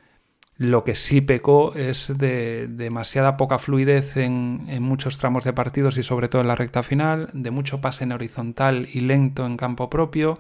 Lo 0.58 0.84
que 0.84 0.96
sí 0.96 1.22
pecó 1.22 1.76
es 1.76 2.18
de 2.18 2.68
demasiada 2.68 3.38
poca 3.38 3.60
fluidez 3.60 4.18
en, 4.18 4.82
muchos 4.82 5.20
tramos 5.20 5.44
de 5.44 5.54
partidos 5.54 5.98
y 5.98 6.04
sobre 6.04 6.28
todo 6.28 6.42
en 6.42 6.48
la 6.48 6.56
recta 6.56 6.82
final, 6.82 7.30
de 7.34 7.52
mucho 7.52 7.80
pase 7.80 8.04
en 8.04 8.12
horizontal 8.12 8.88
y 8.92 9.02
lento 9.02 9.46
en 9.46 9.56
campo 9.56 9.92
propio. 9.92 10.40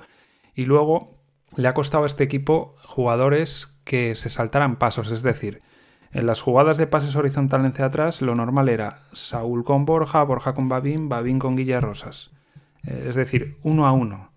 Y 0.56 0.66
luego 0.66 1.16
le 1.56 1.68
ha 1.68 1.76
costado 1.76 2.04
a 2.04 2.08
este 2.08 2.24
equipo 2.24 2.76
jugadores 2.84 3.78
que 3.84 4.16
se 4.16 4.30
saltaran 4.30 4.78
pasos, 4.78 5.12
es 5.12 5.22
decir, 5.22 5.62
en 6.12 6.26
las 6.26 6.42
jugadas 6.42 6.78
de 6.78 6.88
pases 6.88 7.16
horizontal 7.16 7.64
hacia 7.66 7.86
atrás 7.86 8.24
lo 8.24 8.34
normal 8.34 8.70
era 8.70 9.04
Saúl 9.14 9.64
con 9.64 9.86
Borja, 9.86 10.24
Borja 10.24 10.56
con 10.56 10.68
Babín, 10.68 11.10
Babín 11.10 11.38
con 11.38 11.56
Guilla 11.56 11.80
Rosas. 11.80 12.32
Eh, 12.84 13.06
es 13.10 13.16
decir, 13.16 13.58
uno 13.62 13.86
a 13.86 13.92
uno. 13.92 14.32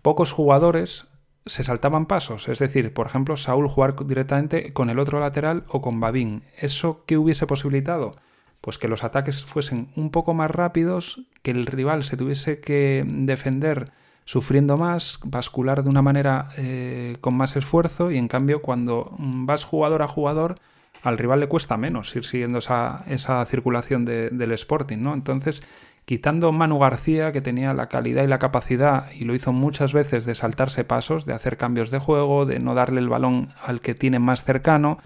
Pocos 0.00 0.32
jugadores 0.32 1.08
se 1.46 1.62
saltaban 1.62 2.06
pasos, 2.06 2.48
es 2.48 2.58
decir, 2.58 2.92
por 2.92 3.06
ejemplo, 3.06 3.36
Saúl 3.36 3.68
jugar 3.68 3.94
directamente 4.06 4.72
con 4.72 4.90
el 4.90 4.98
otro 4.98 5.20
lateral 5.20 5.64
o 5.68 5.80
con 5.80 6.00
Babín. 6.00 6.42
¿Eso 6.58 7.04
qué 7.06 7.16
hubiese 7.16 7.46
posibilitado? 7.46 8.16
Pues 8.60 8.78
que 8.78 8.88
los 8.88 9.04
ataques 9.04 9.44
fuesen 9.44 9.90
un 9.94 10.10
poco 10.10 10.34
más 10.34 10.50
rápidos, 10.50 11.22
que 11.42 11.52
el 11.52 11.66
rival 11.66 12.02
se 12.02 12.16
tuviese 12.16 12.60
que 12.60 13.04
defender 13.06 13.92
sufriendo 14.24 14.76
más, 14.76 15.20
bascular 15.24 15.84
de 15.84 15.90
una 15.90 16.02
manera 16.02 16.50
eh, 16.58 17.16
con 17.20 17.36
más 17.36 17.56
esfuerzo 17.56 18.10
y 18.10 18.18
en 18.18 18.26
cambio 18.26 18.60
cuando 18.60 19.14
vas 19.18 19.64
jugador 19.64 20.02
a 20.02 20.08
jugador 20.08 20.56
al 21.02 21.16
rival 21.16 21.38
le 21.38 21.46
cuesta 21.46 21.76
menos 21.76 22.14
ir 22.16 22.24
siguiendo 22.24 22.58
esa, 22.58 23.46
circulación 23.46 24.04
del 24.04 24.52
Sporting, 24.52 24.98
¿no? 24.98 25.14
Entonces, 25.14 25.62
quitando 26.06 26.52
Manu 26.52 26.78
García, 26.78 27.32
que 27.32 27.42
tenía 27.42 27.74
la 27.74 27.88
calidad 27.88 28.24
y 28.24 28.28
la 28.28 28.38
capacidad, 28.38 29.10
y 29.12 29.24
lo 29.24 29.34
hizo 29.34 29.52
muchas 29.52 29.92
veces, 29.92 30.24
de 30.24 30.34
saltarse 30.34 30.84
pasos, 30.84 31.26
de 31.26 31.34
hacer 31.34 31.56
cambios 31.56 31.90
de 31.90 31.98
juego, 31.98 32.46
de 32.46 32.60
no 32.60 32.74
darle 32.74 33.00
el 33.00 33.08
balón 33.08 33.50
al 33.62 33.80
que 33.80 33.94
tiene 33.94 34.20
más 34.20 34.44
cercano, 34.44 34.98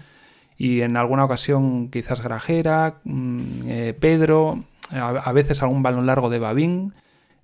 y 0.57 0.81
en 0.81 0.95
alguna 0.95 1.25
ocasión 1.25 1.89
quizás 1.89 2.21
Grajera, 2.21 2.99
mm, 3.03 3.41
eh, 3.65 3.97
Pedro, 3.99 4.63
a, 4.91 5.31
veces 5.31 5.63
algún 5.63 5.81
balón 5.81 6.05
largo 6.05 6.29
de 6.29 6.37
Babín. 6.37 6.93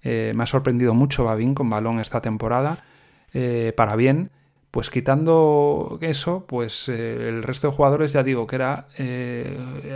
Eh, 0.04 0.34
me 0.36 0.44
ha 0.44 0.46
sorprendido 0.46 0.94
mucho 0.94 1.24
Babín 1.24 1.56
con 1.56 1.70
balón 1.70 2.00
esta 2.00 2.22
temporada, 2.22 2.84
eh, 3.34 3.74
para 3.76 3.96
bien. 3.96 4.30
Pues 4.72 4.90
quitando 4.90 5.98
eso, 6.02 6.46
pues 6.46 6.90
el 6.90 7.42
resto 7.42 7.68
de 7.70 7.76
jugadores 7.76 8.12
ya 8.12 8.22
digo 8.24 8.46
que 8.48 8.58
era 8.58 8.88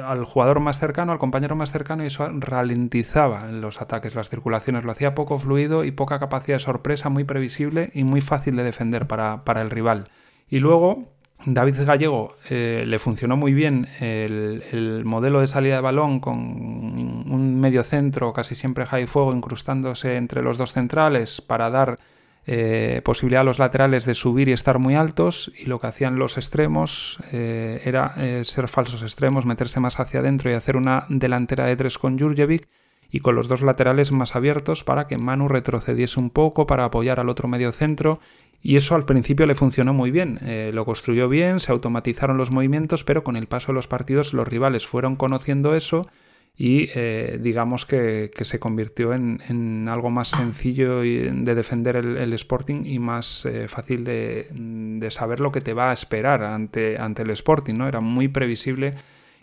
al 0.06 0.24
jugador 0.24 0.60
más 0.60 0.80
cercano, 0.80 1.12
al 1.12 1.20
compañero 1.20 1.56
más 1.56 1.72
cercano, 1.72 2.04
y 2.04 2.08
eso 2.08 2.28
ralentizaba 2.34 3.48
los 3.48 3.82
ataques, 3.82 4.16
las 4.16 4.30
circulaciones, 4.30 4.84
lo 4.84 4.92
hacía 4.92 5.14
poco 5.14 5.38
fluido 5.38 5.84
y 5.84 5.92
poca 5.92 6.20
capacidad 6.20 6.56
de 6.56 6.62
sorpresa, 6.62 7.10
muy 7.10 7.26
previsible 7.26 7.92
y 7.94 8.06
muy 8.06 8.22
fácil 8.22 8.56
de 8.56 8.64
defender 8.64 9.08
para, 9.08 9.44
para 9.44 9.62
el 9.62 9.70
rival. 9.70 10.10
Y 10.50 10.60
luego, 10.60 11.10
David 11.46 11.76
Gallego 11.86 12.36
eh, 12.50 12.84
le 12.86 13.00
funcionó 13.00 13.36
muy 13.36 13.54
bien 13.54 13.88
el, 14.00 15.04
modelo 15.06 15.42
de 15.42 15.48
salida 15.48 15.76
de 15.76 15.82
balón 15.82 16.20
con 16.20 16.38
un 16.38 17.60
medio 17.60 17.84
centro 17.84 18.32
casi 18.32 18.54
siempre 18.54 18.86
high 18.86 19.08
fuego 19.08 19.34
incrustándose 19.34 20.18
entre 20.18 20.44
los 20.44 20.58
dos 20.58 20.74
centrales 20.74 21.42
para 21.42 21.70
dar 21.70 22.00
eh, 22.46 23.02
posibilidad 23.04 23.42
a 23.42 23.46
los 23.46 23.60
laterales 23.60 24.06
de 24.06 24.16
subir 24.16 24.50
y 24.50 24.52
estar 24.52 24.80
muy 24.80 24.96
altos 24.96 25.52
y 25.58 25.66
lo 25.66 25.80
que 25.80 25.88
hacían 25.88 26.18
los 26.18 26.38
extremos 26.38 27.20
eh, 27.32 27.82
era 27.86 28.16
ser 28.44 28.68
falsos 28.68 29.04
extremos, 29.04 29.46
meterse 29.46 29.80
más 29.80 30.00
hacia 30.00 30.22
adentro 30.22 30.50
y 30.50 30.54
hacer 30.54 30.78
una 30.78 31.06
delantera 31.10 31.66
de 31.66 31.76
tres 31.76 31.98
con 31.98 32.18
Jurjevic 32.18 32.68
y 33.12 33.20
con 33.20 33.36
los 33.36 33.48
dos 33.48 33.62
laterales 33.62 34.12
más 34.12 34.36
abiertos 34.36 34.84
para 34.84 35.06
que 35.08 35.18
Manu 35.18 35.48
retrocediese 35.48 36.20
un 36.20 36.30
poco 36.30 36.66
para 36.66 36.86
apoyar 36.86 37.20
al 37.20 37.30
otro 37.30 37.48
medio 37.48 37.72
centro 37.72 38.20
y 38.64 38.76
eso 38.76 38.96
al 38.96 39.06
principio 39.06 39.46
le 39.46 39.56
funcionó 39.56 39.94
muy 39.94 40.12
bien, 40.12 40.40
eh, 40.44 40.72
lo 40.74 40.86
construyó 40.86 41.28
bien, 41.28 41.60
se 41.60 41.72
automatizaron 41.72 42.38
los 42.38 42.52
movimientos, 42.52 43.04
pero 43.04 43.24
con 43.24 43.36
el 43.36 43.48
paso 43.48 43.68
de 43.68 43.74
los 43.74 43.88
partidos 43.88 44.34
los 44.34 44.48
rivales 44.48 44.88
fueron 44.88 45.16
conociendo 45.16 45.76
eso 45.76 46.08
y 46.56 46.90
eh, 46.94 47.40
digamos 47.42 47.86
que, 47.86 48.32
se 48.36 48.60
convirtió 48.60 49.14
en, 49.14 49.88
algo 49.90 50.10
más 50.10 50.30
sencillo 50.30 51.02
de 51.02 51.56
defender 51.56 51.96
el, 51.96 52.34
Sporting 52.34 52.84
y 52.86 53.00
más 53.00 53.46
eh, 53.46 53.68
fácil 53.68 54.04
de, 54.04 55.08
saber 55.10 55.40
lo 55.40 55.52
que 55.52 55.62
te 55.62 55.74
va 55.74 55.90
a 55.90 55.94
esperar 55.94 56.44
ante, 56.44 56.98
ante 57.00 57.24
el 57.24 57.32
Sporting, 57.32 57.76
¿no? 57.76 57.88
Era 57.88 58.02
muy 58.02 58.28
previsible 58.28 58.96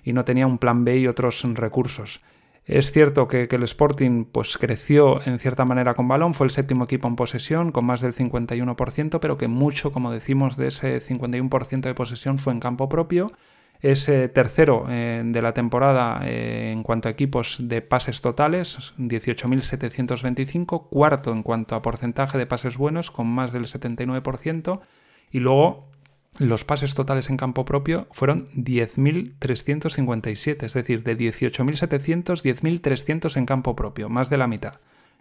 y 0.04 0.12
no 0.12 0.24
tenía 0.24 0.46
un 0.46 0.58
plan 0.58 0.84
B 0.84 0.98
y 0.98 1.06
otros 1.06 1.42
recursos. 1.54 2.20
Es 2.68 2.92
cierto 2.92 3.28
que, 3.28 3.48
el 3.50 3.62
Sporting 3.62 4.26
pues, 4.26 4.58
creció 4.58 5.26
en 5.26 5.38
cierta 5.38 5.64
manera 5.64 5.94
con 5.94 6.06
balón, 6.06 6.34
fue 6.34 6.46
el 6.46 6.50
séptimo 6.50 6.84
equipo 6.84 7.08
en 7.08 7.16
posesión 7.16 7.72
con 7.72 7.86
más 7.86 8.02
del 8.02 8.14
51%, 8.14 9.20
pero 9.20 9.38
que 9.38 9.48
mucho, 9.48 9.90
como 9.90 10.12
decimos, 10.12 10.58
de 10.58 10.68
ese 10.68 11.00
51% 11.00 11.80
de 11.80 11.94
posesión 11.94 12.36
fue 12.36 12.52
en 12.52 12.60
campo 12.60 12.90
propio. 12.90 13.32
Es 13.80 14.06
tercero 14.06 14.86
eh, 14.88 15.22
de 15.24 15.42
la 15.42 15.54
temporada 15.54 16.22
eh, 16.24 16.72
en 16.72 16.82
cuanto 16.82 17.06
a 17.08 17.12
equipos 17.12 17.58
de 17.60 17.80
pases 17.80 18.20
totales, 18.20 18.92
18.725, 18.98 20.88
cuarto 20.88 21.30
en 21.32 21.44
cuanto 21.44 21.76
a 21.76 21.82
porcentaje 21.82 22.38
de 22.38 22.46
pases 22.46 22.76
buenos, 22.76 23.12
con 23.12 23.28
más 23.28 23.52
del 23.52 23.66
79%, 23.66 24.80
y 25.30 25.38
luego 25.38 25.92
los 26.38 26.64
pases 26.64 26.94
totales 26.94 27.30
en 27.30 27.36
campo 27.36 27.64
propio 27.64 28.08
fueron 28.10 28.48
10.357, 28.54 30.64
es 30.64 30.72
decir, 30.72 31.04
de 31.04 31.16
18.700, 31.16 32.42
10.300 32.42 33.36
en 33.36 33.46
campo 33.46 33.76
propio, 33.76 34.08
más 34.08 34.28
de 34.28 34.38
la 34.38 34.48
mitad. 34.48 34.80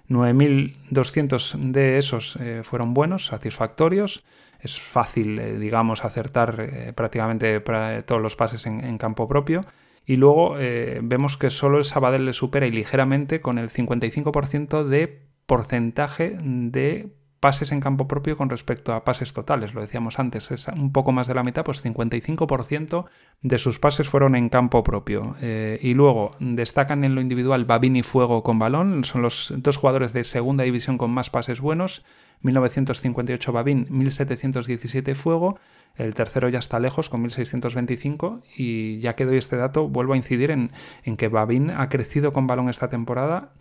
9.200 0.09 1.71
de 1.71 1.97
esos 1.97 2.37
eh, 2.37 2.61
fueron 2.63 2.93
buenos, 2.93 3.27
satisfactorios. 3.27 4.23
Es 4.59 4.79
fácil, 4.79 5.39
eh, 5.39 5.57
digamos, 5.57 6.05
acertar 6.05 6.59
eh, 6.59 6.93
prácticamente 6.93 7.59
todos 8.05 8.21
los 8.21 8.35
pases 8.35 8.65
en, 8.65 8.97
campo 8.97 9.27
propio. 9.27 9.65
Y 10.05 10.15
luego 10.15 10.55
vemos 11.01 11.35
que 11.35 11.49
solo 11.49 11.77
el 11.77 11.83
Sabadell 11.83 12.25
le 12.25 12.31
supera 12.31 12.65
y 12.65 12.71
ligeramente 12.71 13.41
con 13.41 13.57
el 13.57 13.69
55% 13.69 14.85
de 14.85 15.27
porcentaje 15.45 16.37
de 16.41 17.17
pases 17.39 17.71
en 17.71 17.79
campo 17.79 18.07
propio 18.07 18.37
con 18.37 18.49
respecto 18.49 18.93
a 18.93 19.03
pases 19.03 19.33
totales. 19.33 19.73
Lo 19.73 19.81
decíamos 19.81 20.19
antes, 20.19 20.51
es 20.51 20.67
un 20.69 20.91
poco 20.91 21.11
más 21.11 21.27
de 21.27 21.35
la 21.35 21.43
mitad, 21.43 21.63
pues 21.63 21.83
55% 21.83 23.05
de 23.41 23.57
sus 23.57 23.79
pases 23.79 24.09
fueron 24.09 24.35
en 24.35 24.49
campo 24.49 24.83
propio. 24.83 25.35
Eh, 25.41 25.79
y 25.81 25.93
luego 25.93 26.35
destacan 26.39 27.03
en 27.03 27.15
lo 27.15 27.21
individual 27.21 27.65
Babín 27.65 27.95
y 27.95 28.03
Fuego 28.03 28.43
con 28.43 28.59
balón, 28.59 29.03
son 29.03 29.21
los 29.21 29.53
dos 29.57 29.77
jugadores 29.77 30.13
de 30.13 30.23
segunda 30.23 30.63
división 30.63 30.97
con 30.97 31.11
más 31.11 31.29
pases 31.29 31.61
buenos. 31.61 32.03
1958 32.41 33.51
Babín, 33.51 33.87
1717 33.89 35.15
Fuego. 35.15 35.59
El 35.95 36.13
tercero 36.13 36.49
ya 36.49 36.59
está 36.59 36.79
lejos 36.79 37.09
con 37.09 37.21
1625 37.21 38.41
y 38.55 38.99
ya 38.99 39.15
que 39.15 39.25
doy 39.25 39.37
este 39.37 39.55
dato 39.55 39.87
vuelvo 39.87 40.13
a 40.13 40.17
incidir 40.17 40.51
en, 40.51 40.71
en 41.03 41.17
que 41.17 41.27
Babín 41.27 41.71
ha 41.71 41.89
crecido 41.89 42.33
con 42.33 42.45
balón 42.47 42.69
esta 42.69 42.87
temporada 42.87 43.53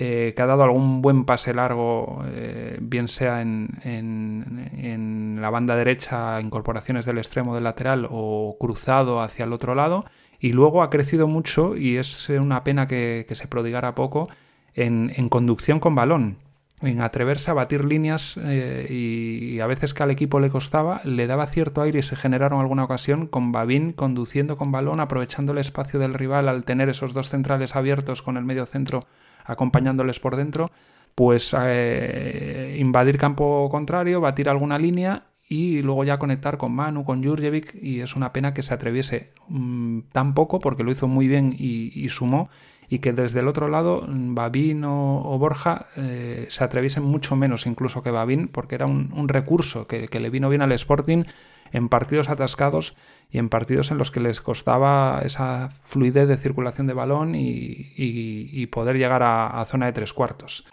eh, 0.00 0.32
que 0.36 0.42
ha 0.42 0.46
dado 0.46 0.62
algún 0.62 1.02
buen 1.02 1.24
pase 1.24 1.52
largo, 1.52 2.22
eh, 2.26 2.78
bien 2.80 3.08
sea 3.08 3.42
en, 3.42 5.38
la 5.40 5.50
banda 5.50 5.74
derecha, 5.74 6.40
incorporaciones 6.40 7.04
del 7.04 7.18
extremo 7.18 7.56
del 7.56 7.64
lateral 7.64 8.06
o 8.08 8.56
cruzado 8.60 9.20
hacia 9.20 9.44
el 9.44 9.52
otro 9.52 9.74
lado. 9.74 10.04
Y 10.38 10.52
luego 10.52 10.84
ha 10.84 10.90
crecido 10.90 11.26
mucho 11.26 11.76
y 11.76 11.96
es 11.96 12.28
una 12.28 12.62
pena 12.62 12.86
que, 12.86 13.26
se 13.28 13.48
prodigara 13.48 13.96
poco 13.96 14.28
en, 14.74 15.28
conducción 15.30 15.80
con 15.80 15.96
balón 15.96 16.36
en 16.82 17.00
atreverse 17.00 17.50
a 17.50 17.54
batir 17.54 17.84
líneas 17.84 18.38
eh, 18.42 18.86
y, 18.88 19.60
a 19.60 19.66
veces 19.66 19.94
que 19.94 20.02
al 20.02 20.10
equipo 20.10 20.38
le 20.40 20.50
costaba, 20.50 21.00
le 21.04 21.26
daba 21.26 21.46
cierto 21.46 21.82
aire 21.82 21.98
y 21.98 22.02
se 22.02 22.16
generaron 22.16 22.60
alguna 22.60 22.84
ocasión 22.84 23.26
con 23.26 23.52
Babín 23.52 23.92
conduciendo 23.92 24.56
con 24.56 24.70
balón, 24.70 25.00
aprovechando 25.00 25.52
el 25.52 25.58
espacio 25.58 25.98
del 25.98 26.14
rival 26.14 26.48
al 26.48 26.64
tener 26.64 26.88
esos 26.88 27.12
dos 27.12 27.28
centrales 27.28 27.74
abiertos 27.74 28.22
con 28.22 28.36
el 28.36 28.44
medio 28.44 28.66
centro 28.66 29.06
acompañándoles 29.44 30.20
por 30.20 30.36
dentro, 30.36 30.70
pues 31.14 31.54
eh, 31.58 32.76
invadir 32.78 33.18
campo 33.18 33.68
contrario, 33.70 34.20
batir 34.20 34.48
alguna 34.48 34.78
línea 34.78 35.24
y 35.48 35.80
luego 35.82 36.04
ya 36.04 36.18
conectar 36.18 36.58
con 36.58 36.72
Manu, 36.72 37.04
con 37.04 37.24
Jurjevic 37.24 37.74
y 37.74 38.00
es 38.00 38.14
una 38.14 38.32
pena 38.32 38.52
que 38.52 38.62
se 38.62 38.74
atreviese 38.74 39.32
mm, 39.48 40.00
tan 40.12 40.34
poco 40.34 40.60
porque 40.60 40.84
lo 40.84 40.90
hizo 40.90 41.08
muy 41.08 41.26
bien 41.26 41.54
y, 41.58 42.08
sumó 42.10 42.50
y 42.88 43.00
que 43.00 43.12
desde 43.12 43.40
el 43.40 43.48
otro 43.48 43.68
lado 43.68 44.04
Babín 44.08 44.84
o, 44.84 45.36
Borja 45.38 45.86
eh, 45.96 46.46
se 46.48 46.64
atreviesen 46.64 47.02
mucho 47.02 47.36
menos 47.36 47.66
incluso 47.66 48.02
que 48.02 48.10
Babín 48.10 48.48
porque 48.48 48.74
era 48.74 48.86
un, 48.86 49.28
recurso 49.28 49.86
que, 49.86 50.08
le 50.08 50.30
vino 50.30 50.48
bien 50.48 50.62
al 50.62 50.72
Sporting 50.72 51.24
en 51.70 51.88
partidos 51.88 52.30
atascados 52.30 52.96
y 53.30 53.38
en 53.38 53.50
partidos 53.50 53.90
en 53.90 53.98
los 53.98 54.10
que 54.10 54.20
les 54.20 54.40
costaba 54.40 55.20
esa 55.22 55.68
fluidez 55.82 56.26
de 56.28 56.38
circulación 56.38 56.86
de 56.86 56.94
balón 56.94 57.34
y, 57.34 58.66
poder 58.70 58.96
llegar 58.96 59.22
a 59.22 59.64
zona 59.66 59.86
de 59.86 59.92
tres 59.92 60.12
cuartos. 60.12 60.66